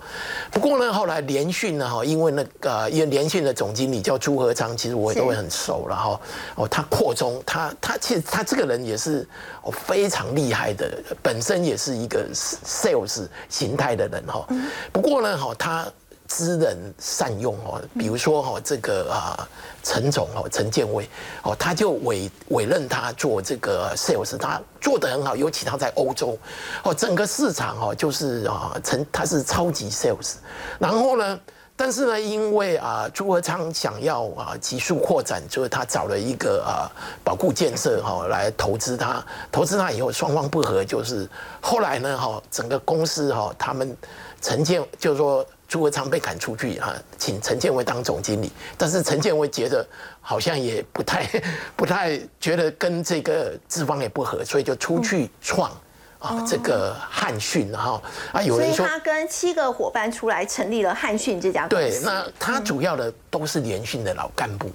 [0.51, 1.88] 不过呢，后来联讯呢？
[1.88, 6.21] 哈，因为那个因为联讯的总经理叫朱和昌，其实我也都会很熟了，哈，
[6.57, 9.27] 哦，他扩充，他他其实他这个人也是
[9.62, 10.18] 哦非常。
[10.19, 14.45] 常厉害的，本身也是一个 sales 形态的人哈。
[14.93, 15.87] 不过呢，哈，他
[16.27, 17.81] 知人善用哦。
[17.97, 19.49] 比如说哈，这个啊，
[19.85, 21.09] 陈总哦，陈建威
[21.45, 26.37] 哦，他就委委任他做这个 sales，他做的很好，尤其他在欧洲
[26.83, 30.35] 哦，整个市场哦，就是啊，陈他是超级 sales。
[30.81, 31.39] 然后呢？
[31.81, 36.91] 但是呢，因为啊，朱和昌想要啊急速扩展，就是他找了一个啊
[37.23, 41.29] 保固建设哈来投资他，投资他以后双方不和，就是
[41.61, 43.97] 后来呢哈整个公司哈他们
[44.43, 49.87] 陈建就是说朱和昌被赶出去哈，请陈建威当总经理，但是陈建威觉得
[50.21, 51.25] 好像也不太
[51.77, 55.71] 不太觉得跟这个资方也不合，所以就出去创。
[56.19, 58.01] 啊，这个汉讯哈
[58.33, 62.01] 啊，有人说他跟七个伙伴出来成立了汉讯这家公司。
[62.01, 64.71] 对，那他主要的都是联讯的老干部。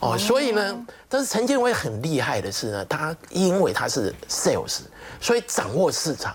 [0.00, 4.80] 哦，所以呢，但是陈建威很厉害的是呢，他因为他是 sales，
[5.20, 6.34] 所以掌握市场。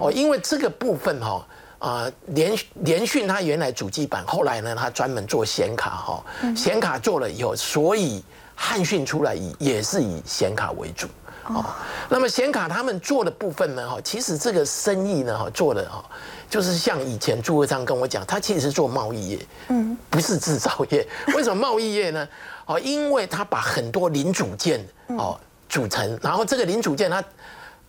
[0.00, 1.46] 哦，因为这个部分哈
[1.78, 11.08] 啊，联联讯他原来主机板，后来呢，他专门做显卡哈，显卡做了以后，所以汉讯出来以也是以显卡为主。
[11.48, 11.64] 哦，
[12.08, 13.88] 那么显卡他们做的部分呢？
[13.88, 16.04] 哈，其实这个生意呢，哈，做的哈，
[16.50, 21.06] 就是像以前朱会章跟我讲，他其实是做贸易业，嗯，不是制造业。
[21.34, 22.28] 为什么贸易业呢？
[22.66, 27.24] 哦，因为他把很多零组件哦组成，然后这个零组件他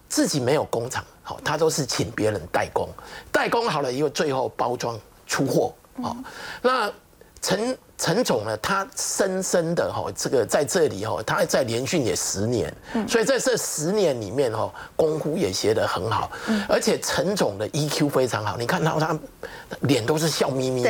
[0.08, 2.88] 自己没有工厂，好，他都是请别人代工，
[3.32, 5.74] 代工好了以后，最后包装出货。
[6.02, 6.16] 哦，
[6.62, 6.90] 那
[7.42, 7.78] 陈。
[8.02, 12.74] 陈总呢，他深深的哈，这个在这里哈，他在联训也十年，
[13.06, 16.32] 所以在这十年里面哈，功夫也学得很好，
[16.70, 19.20] 而且陈总的 EQ 非常好，你看到他
[19.82, 20.90] 脸都是笑眯眯的，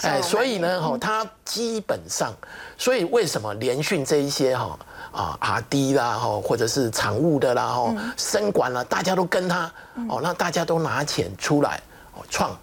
[0.00, 2.32] 哎，所以呢哈，他基本上，
[2.78, 4.78] 所以为什么联训这一些哈
[5.12, 5.38] 啊
[5.70, 9.70] RD 啦哈，或者是常务的啦哈，生管啦，大家都跟他
[10.08, 11.78] 哦，那大家都拿钱出来
[12.14, 12.58] 哦，创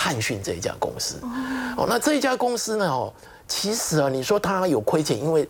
[0.00, 1.16] 汉讯这一家公司
[1.76, 3.12] 哦，那这一家公司呢哦。
[3.48, 5.48] 其实啊，你说它有亏钱，因为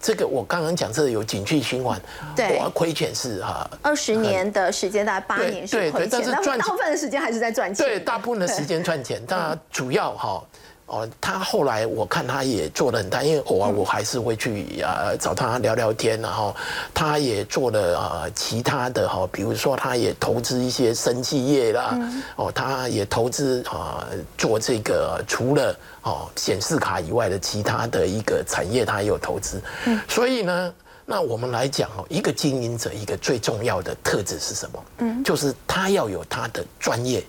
[0.00, 2.00] 这个我刚刚讲，这有景气循环，
[2.36, 10.44] 对，亏钱是哈，二十年的时间大概八年是亏钱，但是大部分的时间还是在赚钱，对，大部分的时间赚钱，但主要哈。
[10.88, 16.56] 哦，他后来我看他也做的很大，因为偶尔我还是会去啊找他聊聊天，然后
[16.94, 21.98] 他也做了啊其他的哈，比如说他也投资一些生技业啦，
[22.36, 29.62] 哦，他也投资啊做这个除了哦显示卡以外的其他的一个产业，他也有投资。
[30.08, 30.72] 所以呢，
[31.04, 34.84] 那我们来讲哦，一个经营者一个最重要的特质是什么？
[35.00, 37.22] 嗯，就是他要有他的专业。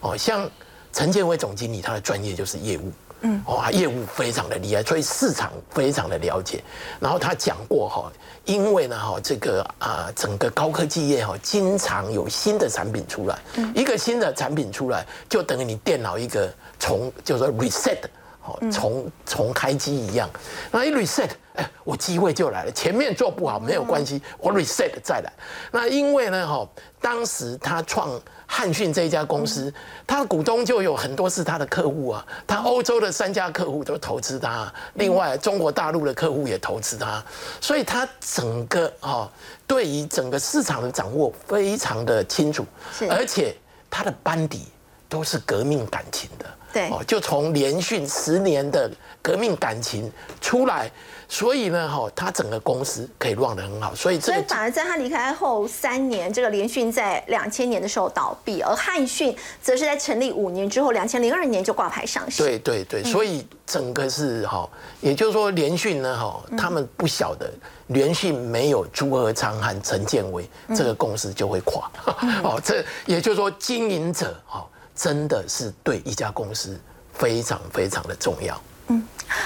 [0.00, 0.50] 哦，像
[0.92, 2.92] 陈建伟总经理，他的专业就是业务。
[3.26, 6.62] 嗯，哇，业务非常的厉害，所以市场非常的了解。
[7.00, 8.12] 然后他讲过哈，
[8.44, 13.38] 因为呢哈，这个啊，整个高科技业哈，经常有新的产品出来，
[13.74, 17.98] 一个新的产品出来，就等于你电脑一个重，就是 reset。
[18.46, 20.28] 好，重重开机一样，
[20.70, 22.70] 那一 reset，哎，我机会就来了。
[22.72, 25.32] 前面做不好没有关系，我 reset 再来。
[25.72, 26.68] 那因为呢，哈，
[27.00, 28.20] 当时他创
[28.56, 29.74] 汉讯这家公司，
[30.06, 37.20] 他的股东就有很多是他的客户啊，他欧洲的三家客户都投资他，另外中国大陆的客户也投资他，
[37.60, 39.28] 所以他整个哈
[39.66, 42.64] 对于整个市场的掌握非常的清楚，
[43.10, 43.56] 而且
[43.90, 44.68] 他的班底
[45.08, 46.46] 都是革命感情的。
[46.72, 48.88] 对，哦，就从连续十年的
[49.20, 50.88] 革命感情出来，
[51.28, 62.42] 所以呢，哈，他整个公司可以 run 得很好，所以所以反而在他离开后三年，这个联讯在两千年的时候倒闭，而汉讯则是在成立五年之后，两千零二年就挂牌上市。
[62.42, 64.68] 对对对，所以整个是哈，
[65.00, 67.50] 也就是说联讯呢，哈，他们不晓得
[67.88, 71.90] 联讯没有朱和昌和陈建伟，这个公司就会垮。
[72.44, 74.66] 哦，这也就是说经营者哈。
[74.96, 76.80] 真的是对一家公司
[77.12, 78.56] 非常非常的重要。
[78.88, 79.02] 嗯，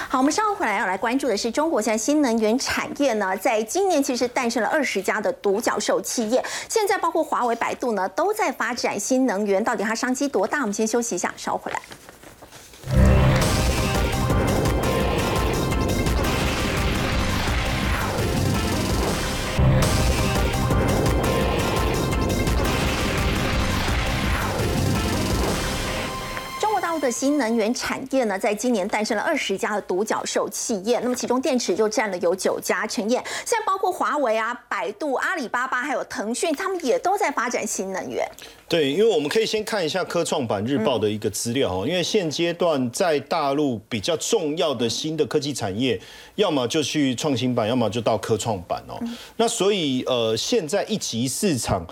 [0.08, 10.60] 好，我们稍后回来要来关注的是中国现在新能源产业呢，在今年其实诞生了二十家的独角兽企业，现在包括华为、百度呢，都在发展新能源，到底它商机多大？
[10.60, 11.80] 我们先休息一下，稍后回来。
[27.10, 32.86] 新能源产业呢，在今年诞生了二十家的独角兽企业，那么其中电池就占了有九家。
[32.86, 38.26] 陈燕，现在包括华为啊、百度、阿里巴巴还有腾讯，他们也都在发展新能源。
[38.68, 46.00] 对，因为我们可以先看一下科创板日报的一个资料哈，因为现阶段在大陆比较重要的新的科技产业，
[46.34, 48.98] 要么就去创新板，要么就到科创板哦。
[49.36, 51.86] 那所以呃，现在一级市场。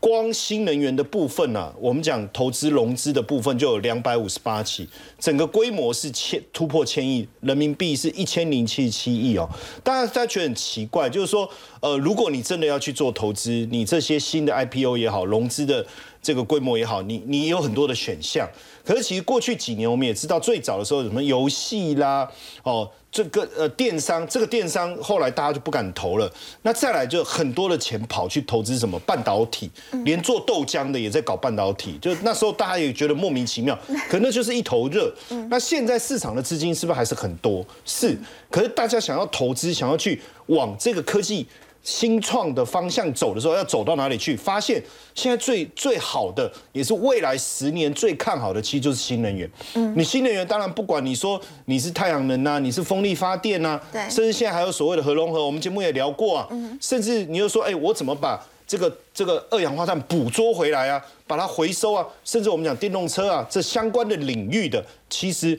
[0.00, 4.88] 光新能源的部分呢，我们讲投资融资的部分就有两百五十八起，
[5.18, 9.46] 整个规模是千突破千亿人民币，是一千零七十七亿哦。
[9.84, 11.48] 大家，大家觉得很奇怪，就是说，
[11.80, 15.86] 呃，如果你真的要去做投资，你这些新的 IPO 也好，融资的
[16.22, 18.48] 这个规模也好，你你有很多的选项。
[18.84, 22.30] 可是其实过去几年我们也知道，最早的时候什么游戏啦，
[22.62, 22.90] 哦。
[23.12, 26.32] 这个呃电商，这个电商后来大家就不敢投了。
[26.62, 29.68] 那再来就很多的钱跑去投资什么半导体，
[30.04, 31.98] 连做豆浆的也在搞半导体。
[32.00, 33.76] 就那时候大家也觉得莫名其妙，
[34.08, 35.12] 可那就是一头热。
[35.48, 37.66] 那现在市场的资金是不是还是很多？
[37.84, 38.16] 是，
[38.48, 41.44] 可是大家想要投资，想要去往这个科技。
[41.82, 44.36] 新创的方向走的时候，要走到哪里去？
[44.36, 44.82] 发现
[45.14, 49.50] 现在最最好的，也是未来十年最看好的，其实就是新能源。
[49.74, 56.46] 嗯，你新能源当然不管你说你是太阳能呐，你是风力发电呐，对，甚至现在还有所谓的核融合，我们节目也聊过啊。
[56.50, 62.06] 嗯，甚至你又说，哎，我怎么把这个这个二氧化碳捕捉回来啊，把它回收啊？
[62.24, 65.58] 甚至我们讲电动车啊，这相关的领域的，其实。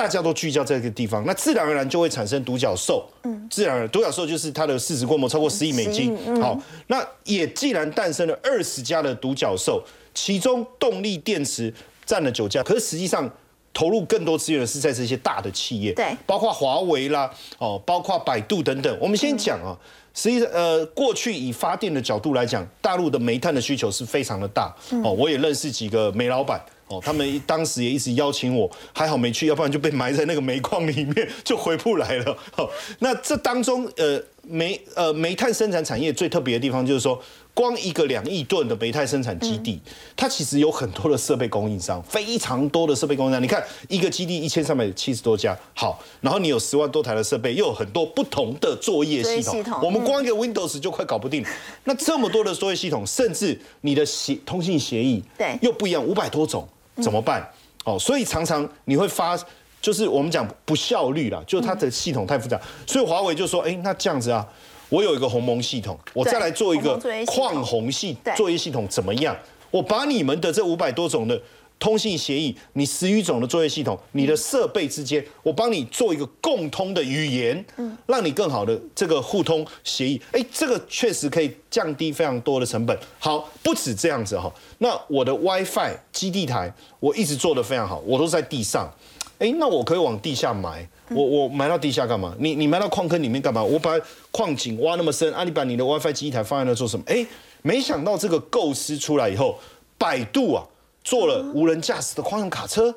[0.00, 3.06] 大家都聚焦在这个地方，那自然而然就会产生独角兽。
[3.24, 6.16] 嗯，自然而然，独角兽就是它的市值规模超过十亿美金。
[6.40, 9.84] 好，那也既然诞生了二十家的独角兽，
[10.14, 11.70] 其中动力电池
[12.06, 13.30] 占了九家，可是实际上
[13.74, 18.98] 投入更多资源的是在这些大的企业，对，包括华为啦，哦，包括百度等等。
[18.98, 19.76] 我们先讲啊，
[20.14, 24.74] 实际上呃，过去以发电的角度来讲，大陆的煤炭的需求是非常的大。
[25.04, 26.58] 哦，我也认识几个煤老板。
[26.90, 32.36] 哦，他们当时也一直邀请我，还好没去，要不然就被埋在那个煤矿里面，就回不来了。
[32.52, 32.68] 好，
[32.98, 37.22] 那这当中，呃，煤呃煤炭生产产业最特别的地方就是说，
[37.54, 39.80] 光一个两亿吨的煤炭生产基地，
[40.16, 43.40] 它其实有很多的设备供应商，非常多的设备供应商。
[43.40, 49.78] 你看一个基地一千三百七十多家，好，然后你有十万多台的设备，又有很多不同的作业系统。
[49.80, 51.46] 我们光一个 Windows 就快搞不定。
[51.84, 56.66] 那这么多的作业系统，甚至你的协通信协议，对，又不一样，五百多种。
[57.02, 57.46] 怎么办？
[57.84, 59.38] 哦，所以常常你会发，
[59.80, 62.60] 就是我们讲不效率啦，就是它的系统太复杂。
[62.86, 64.46] 所以华为就说：“哎，那这样子啊，
[64.88, 69.36] 我有一个鸿蒙系统，我再来做一个矿红系作业系统，怎么样？
[69.70, 71.40] 我把你们的这五百多种的。”
[71.80, 82.94] 通信协议，你十余种的作业系统，你的设备之间，我帮你做一个共通的语言，嗯，让你更好的这个互通协议，哎，这个确实可以降低非常多的成本。
[83.18, 84.52] 好，不止这样子哈，
[84.82, 88.90] 那我的 WiFi 基地台，我一直做的非常好，我都在地上，
[89.38, 92.34] 哎，那我可以往地下埋，我我埋到地下干嘛？
[92.38, 93.62] 你你埋到矿坑里面干嘛？
[93.62, 93.92] 我把
[94.30, 97.04] 矿井挖那么深，啊，你把你的 WiFi 基地台放在那做什么？
[97.06, 97.26] 哎，
[97.62, 99.58] 没想到这个构思出来以后，
[99.96, 100.64] 百度啊。
[101.02, 102.94] 做了无人驾驶的矿用卡车，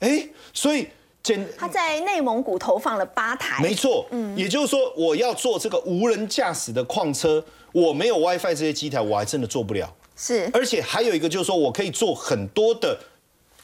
[0.00, 0.86] 哎，所以
[1.22, 9.90] 简他在内蒙古投放了八台，没错，嗯，也就是说，我要做这个无人驾驶的矿车，我没有 WiFi 这些机台，我还真的做不了。
[10.16, 12.98] 是，而且还有一个就是说，我可以做很多的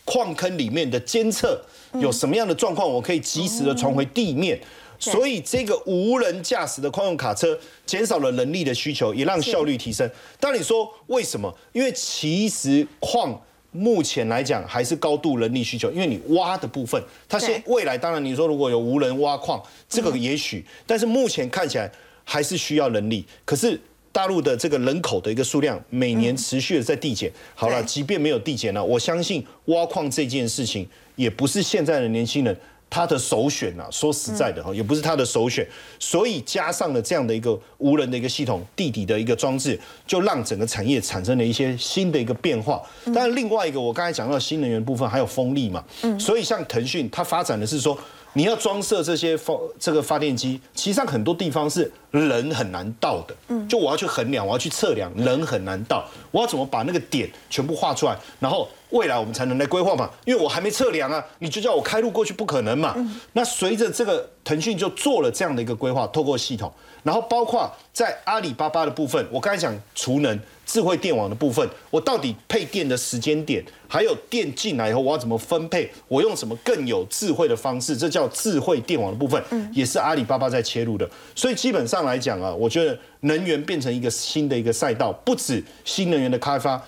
[0.04, 1.60] 矿坑里面的监测，
[1.94, 4.60] 有什么样的状况，我可以及时的传回地面。
[4.98, 10.08] 所以这个无人驾驶的矿用卡车减少了人力的需求，也让效率提升。
[10.38, 11.52] 但你说为什么？
[11.72, 13.42] 因为其实矿
[13.72, 21.90] 目前来讲还是高度人力需求，因为你挖的部分，它现未来当然你说如果有无人挖矿，这个也许，但是目前看起来
[22.22, 23.26] 还是需要人力。
[23.44, 23.80] 可是
[24.12, 27.32] 大陆的这个人口的一个数量每年持续的在递减。
[27.54, 30.86] 好了，即便没有递减呢，我相信挖矿这件事情
[31.16, 32.56] 也不是现在的年轻人。
[32.94, 35.66] 他的首选呐，说实在的哈，也不是他的首选，
[35.98, 42.82] 所以加上了这样的一个无人的一个系统，地底的一个装置，就让整个产业产生了一些新的一个变化。
[43.06, 45.82] 当然，另外一个我刚才讲到新能源部分，还有风力嘛，
[46.20, 47.98] 所以像腾讯，它发展的是说。
[48.34, 53.34] 你要装设这些发这个发电机，其实上很多地方是人很难到的。
[53.48, 56.04] 嗯，就我要去衡量，我要去测量，人很难到。
[56.30, 60.08] 我要怎么把那个点全部画出来，然后未来我们才能来规划嘛？
[60.24, 62.94] 因为我还没测量啊，你就叫我开路过去，不可能嘛。
[63.32, 66.72] 那随着这个腾讯就做了这样的一个规划，透过系统，
[67.02, 70.38] 然后包括在阿里巴巴的部分，我刚才讲储能。
[70.64, 79.42] 智慧电网的部分，我到底配电的时间点，还有电进来以后我要怎么分配，我用什么更有智慧的方式，这叫智慧电网的部分，
[79.74, 81.06] 也是阿里巴巴在切入的。
[81.34, 86.80] 所以基本上来讲啊，我觉得能源变成一个新的一个赛道，不止新能源的开发，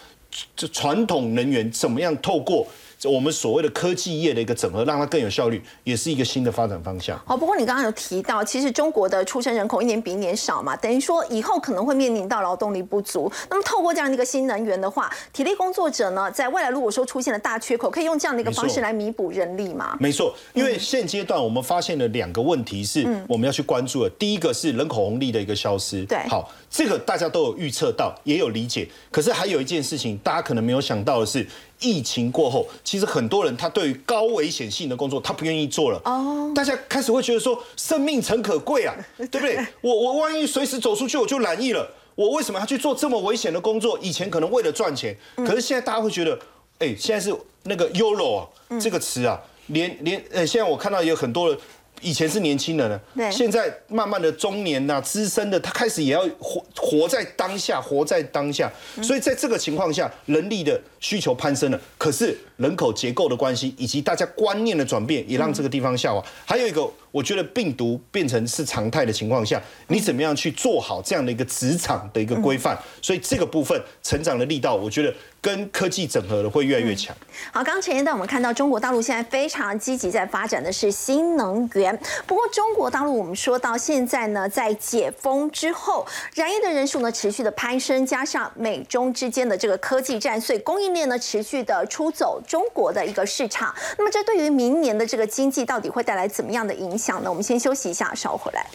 [0.57, 2.67] 这传统能源怎么样透过。
[3.07, 7.21] 我们所谓的科技业的一个整合，让它更有效率，也是一个新的发展方向。
[7.27, 13.31] 好，不过你刚刚有提到，其实中国的出生人口一年比一年少嘛，等于说以后可能会面临到劳动力不足。
[13.51, 19.95] 那么透过这样的一个新能源的话，体力工作者呢，在未来如果说出现了大缺口，可以用这样的一个方式来弥补人力吗？
[20.01, 24.09] 没错，因为现阶段我们发现了两个问题是我们要去关注的。
[24.19, 26.03] 第一个是人口红利的一个消失。
[26.07, 28.89] 对，好，这个大家都有预测到，也有理解。
[29.13, 31.47] 可是还有一件事情，大家可能没有想到的是。
[31.81, 36.01] 疫情过后，其实很多人他对于高危险性的工作，他不愿意做了。
[36.05, 38.95] 哦，大家开始会觉得说，生命诚可贵啊，
[39.31, 39.59] 对不对？
[39.83, 43.99] 我我万一随时走出去，我就染疫了，我为什么要去做这么危险的工作？
[44.01, 46.39] 以前可能为了赚钱，可是现在大家会觉得，
[46.79, 48.49] 哎，现在是那个 “euro” 啊
[48.81, 51.59] 这个词啊，连连呃，现在我看到有很多人。
[52.05, 58.71] 以前是年轻人了，现在慢慢的中年呐、资深的，他开始也要活活在当下，活在当下。
[59.03, 66.23] 所以在这个情况下，人力的需求攀升了，可是人口结构的关系以及大家观念的转变，也让这个地方下滑。
[66.45, 72.79] 还有一个，我觉得病毒变成是常态的情况下，你怎么样去做好这样的一个职场的一个规范？
[73.01, 75.13] 所以这个部分成长的力道，我觉得。
[75.45, 77.15] 跟科技整合的会越来越强。
[77.53, 81.95] 好，刚刚陈彦带我们看到，中国大陆现在非常积极在发展的是新能源。
[82.27, 93.75] 不过，中国大陆我们说到现在呢，在解封之后，燃油的人数呢持续的攀升，加上美中之间的这个科技战，所以供应链呢持续的出走中国的一个市场。
[93.99, 97.29] 那么，这对于明年的这个经济到底会带来怎么样的影响呢？
[97.29, 98.67] 我们先休息一下，稍后回来。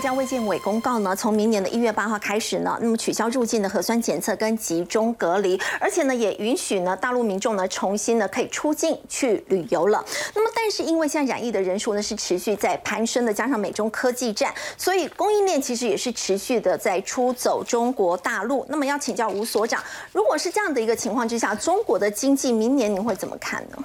[0.00, 10.02] 家卫健委公告呢，从明年的一月八号开始呢，那么取消入境的核酸检测跟集中隔离，而且呢，也允许呢大陆民众呢重新呢可以出境去旅游了。
[10.34, 18.64] 那么，但是因为现在染疫的人数呢是持续在攀升的，加上美中科技战，所以供应链其实也是持续的在出走中国大陆。
[18.70, 19.82] 那么，要请教吴所长，
[20.12, 23.84] 如果是这样的一个情况之下，中国的经济明年您会怎么看呢？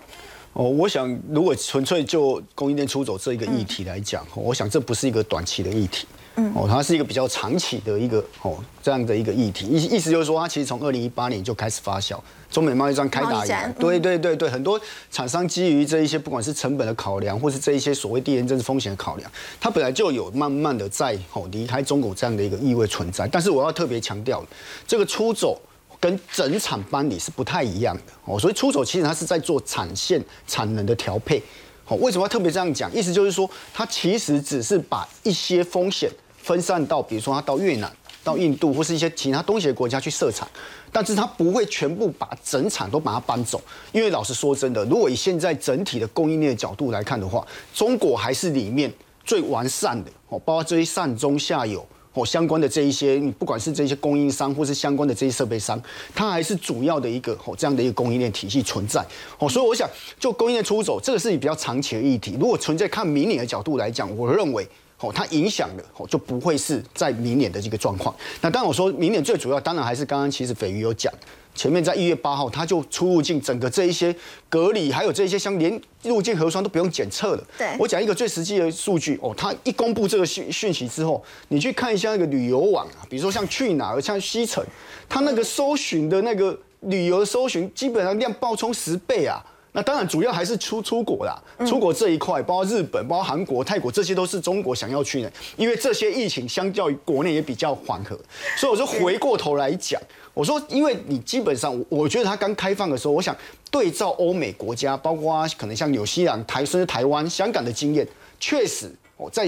[0.56, 9.66] 哦，我想如果纯粹就供应链出走这一个议题来讲，我想这不是一个短期的议题，嗯，哦，它是一个比较长期的一个哦这样的一个议题。
[9.66, 12.18] 意意思就是说，它其实从二零一八年就开始发酵，
[12.50, 14.80] 中美贸易战开打以来，对对对对，很多
[15.12, 19.30] 厂商基于这一些不管是成本的考量，或是这一些所谓地缘政治风险的考量，
[19.60, 23.28] 它本来就有慢慢的在哦离开中国这样的一个意味存在。
[23.28, 24.42] 但是我要特别强调，
[24.88, 25.60] 这个出走。
[26.06, 31.42] 跟整产班底是不太一样的哦，所以出手其实它是在做产线产能的调配。
[31.84, 32.94] 好，为什么要特别这样讲？
[32.94, 37.92] 意思就是说，它其实只是把一些风险分散到，比如说它到越南、
[38.24, 40.48] 到印度或是一些其他东协国家去设厂，
[40.92, 43.60] 但是它不会全部把整产都把它搬走。
[43.92, 47.44] 因为老实说真的，如果以现在整体的供应链的角度来看的话，
[47.74, 48.94] 中国还是里面
[49.24, 51.84] 最完善的哦，包括这些上中下游。
[52.16, 55.80] 哦相关的这一些，不管是这些供应商或是相关的这些设备商，
[56.16, 59.06] 它还是主要的一个哦这样的一个供应链体系存在。
[59.38, 59.88] 哦，所以我想
[60.20, 62.36] 就供应链出走，这个是比较长期的议题。
[62.40, 64.68] 如果存在看明年的角度来讲，我认为。
[65.00, 68.16] 哦，它影响的哦就不会是在明年的这个状况。
[68.42, 71.14] 那当然我说明年最主要，当然还是刚刚其实斐鱼有讲，
[71.54, 74.16] 前面在一月八号，它就出入境整个这一些
[74.50, 77.44] 隔离，还有这一些像连入境核酸都不用检测了。
[77.58, 84.64] 对，我讲一个最实际的数据哦，它一公布这个讯讯息之后，你去看一下那个旅游网啊，比如说像去哪儿、像西城，
[85.10, 89.44] 它那个搜寻的那个旅游搜寻，基本上量爆冲十倍啊。
[89.76, 98.18] 那当然，主要还是出出国啦，出国这一块，包括日本、包括韩国、泰国，这些都是中国想要去的，因为这些疫情相较于国内也比较缓和，
[98.58, 100.02] 所以我说回过头来讲，
[100.34, 103.36] 我说，因为你基本上，我觉得它刚开放的时候，我想
[103.70, 108.08] 对照欧美国家，包括可能像纽西兰、台甚至台湾、香港的经验，
[108.40, 109.46] 确实我在。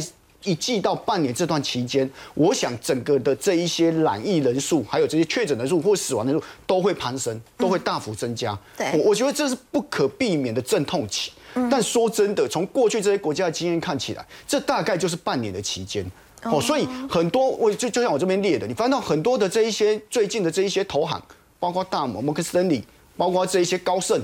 [0.47, 8.57] 一季到半年这段期间，我想整个的这一些染疫人数，还有这些确诊人数或死亡人数都会攀升，都会大幅增加。
[8.77, 11.31] 对，我我觉得这是不可避免的阵痛期。
[11.69, 16.05] 但说真的，从过去这些国家的经验看起来，这大概就是半年的期间。
[16.43, 21.21] 哦，所以很多我就就像我这边列的，你翻到很多的这一些最近的这一些投行，
[21.59, 22.83] 包括大摩、摩根斯丹利，
[23.17, 24.21] 包括这一些高盛，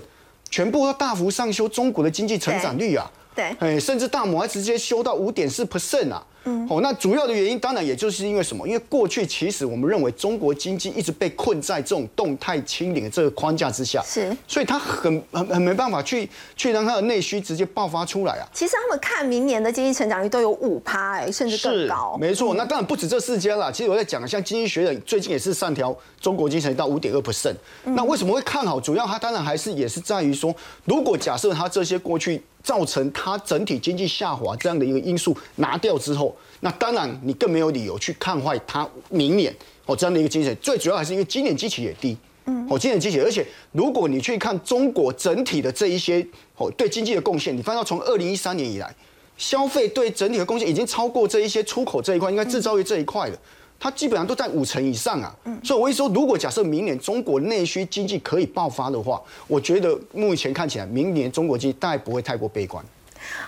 [0.52, 3.12] 全部都大幅上修中国的经济成长率啊。
[3.36, 6.26] 对，哎，甚至大摩还直接修到五点四 percent 啊。
[6.46, 8.68] 嗯，哦，那主要的原因当然也就是因为什么？
[8.68, 18.46] 因为过去其实我们认为中国经济一直被困在这种动态清零的这个框架之下，是，所以它很很很没办法去去让它的内需直接爆发出来啊。
[18.52, 22.18] 其实他们看明年的经济成长率都有五趴，哎，甚至更高。
[22.20, 23.72] 没错，那当然不止这四家啦。
[23.72, 27.56] 其实我在讲，像经济学人最近也是上调中国经济到五点二 percent。
[27.86, 28.82] 那为什么会看好？
[28.82, 30.54] 主要它当然还是也是在于说，
[30.84, 32.44] 如果假设它这些过去。
[32.64, 39.53] 造成它整体经济下滑这样的一个因素拿掉之后，那当然你更没有理由去看坏它明年
[39.86, 40.55] 哦这样的一个精神。
[40.61, 48.95] 最主要还是因为今年基期也低，嗯，哦今年基期，而且如果你去看中国整体的这一些哦对经济的贡献，你发现从二零一三年以来，
[49.38, 53.38] 消费对整体的贡献已经超过这一些出口这一块，应该制造业这一块了。
[53.84, 62.82] 它基本上都在五成以上啊，所以我一说，如果假设明年中国内需经济可以爆发的话，我觉得目前看起来，明年中国经济大概不会太过悲观。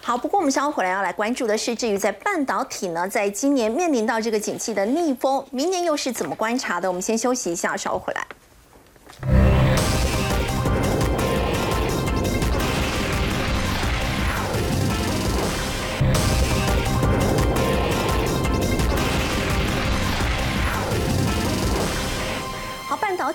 [0.02, 6.90] 好，不过我们稍后回来要来关注的是，至于在半导体呢，在今年面临到这个景气的逆风，明年又是怎么观察的？
[6.90, 8.28] 我们先休息一下，稍后回来。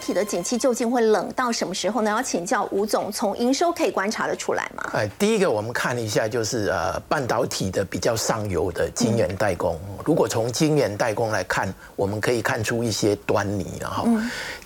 [0.01, 2.11] 体的景气究竟会冷到什么时候呢？
[2.11, 4.91] 要请教吴总，从营收可以观察得出来吗？
[4.95, 9.79] 哎，第一个我们看一下，就是呃半导体的比较上游的晶圆代工。
[10.05, 14.05] 如果从晶圆代工来看，我们可以看出一些端倪了哈。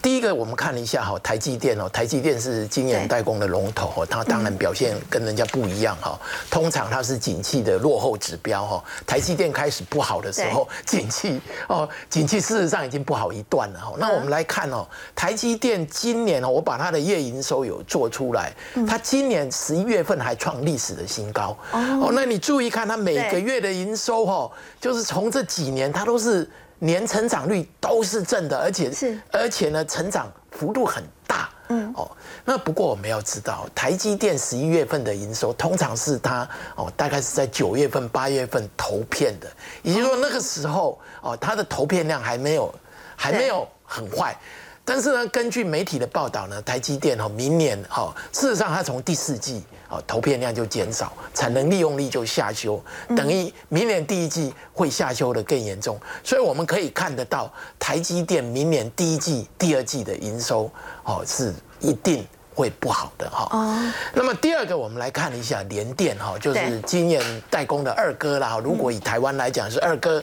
[0.04, 6.20] 第一个我们看了一下哈，台积电哦，台积电是晶圆代工的龙头哦，它当然表现跟人家不一样哈。
[6.50, 8.84] 通常它是景气的落后指标哈。
[9.06, 13.94] 台积电开始不好的时候，景气哦，景气事实上已经不好一段了哈。
[13.96, 14.86] 那我们来看哦。
[15.14, 18.52] 台积电今年哦，我把它的月营收有做出来，
[18.86, 22.10] 它今年十一月份还创历史的新高哦。
[22.12, 26.46] 那你注意看它每个月的营收哈，就是从这几年它都是
[26.84, 31.48] 年成长率都是正的，而且是而且呢成长幅度很大。
[31.68, 32.10] 嗯哦，
[32.44, 39.50] 那不过我们要知道，台积电十一月份的营收通常是它哦，大概是在九月份、八月份投片的，
[39.82, 42.74] 也就是说那个时候哦，它的投片量还没有
[43.16, 44.36] 还没有很坏。
[44.84, 49.64] 但是呢，根据媒体的报道呢，台积电哦，明年哈，事实上它从第四季
[49.94, 52.82] 哦，投片量就减少，产能利用率就下修，
[53.16, 55.98] 等于明年第一季会下修的更严重。
[56.22, 60.70] 所以我们可以看得到，台积电明年第一季、第二季的营收
[61.04, 62.26] 哦，是一定。
[62.56, 63.48] 会不好的哈。
[63.50, 63.92] 哦。
[64.12, 67.20] 那么第二个，我们来看一下联电哈，就是经验
[67.50, 68.60] 代工的二哥啦。
[68.62, 70.22] 如果以台湾来讲是二哥，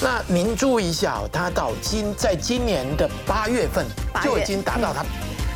[0.00, 3.84] 那您注意一下，他到今在今年的八月份
[4.22, 5.04] 就已经达到它。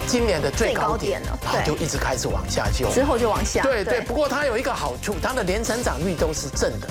[0.06, 3.62] 今年的最高点了，然后就一直开始往下修，之后就往下。
[3.62, 6.88] 对对，不过它有一个好处，它的年成长率都是正的。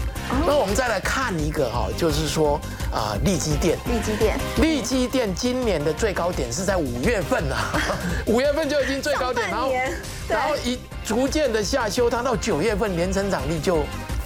[0.47, 2.59] 那我们再来看一个哈，就是说
[2.91, 7.74] 啊，利基电，利基电，利基电今年的最高点是在五月份啊，
[8.28, 9.72] 五月份就已经最高点，然后
[10.30, 13.84] 然后一逐渐的下修，它到九月份年成长率就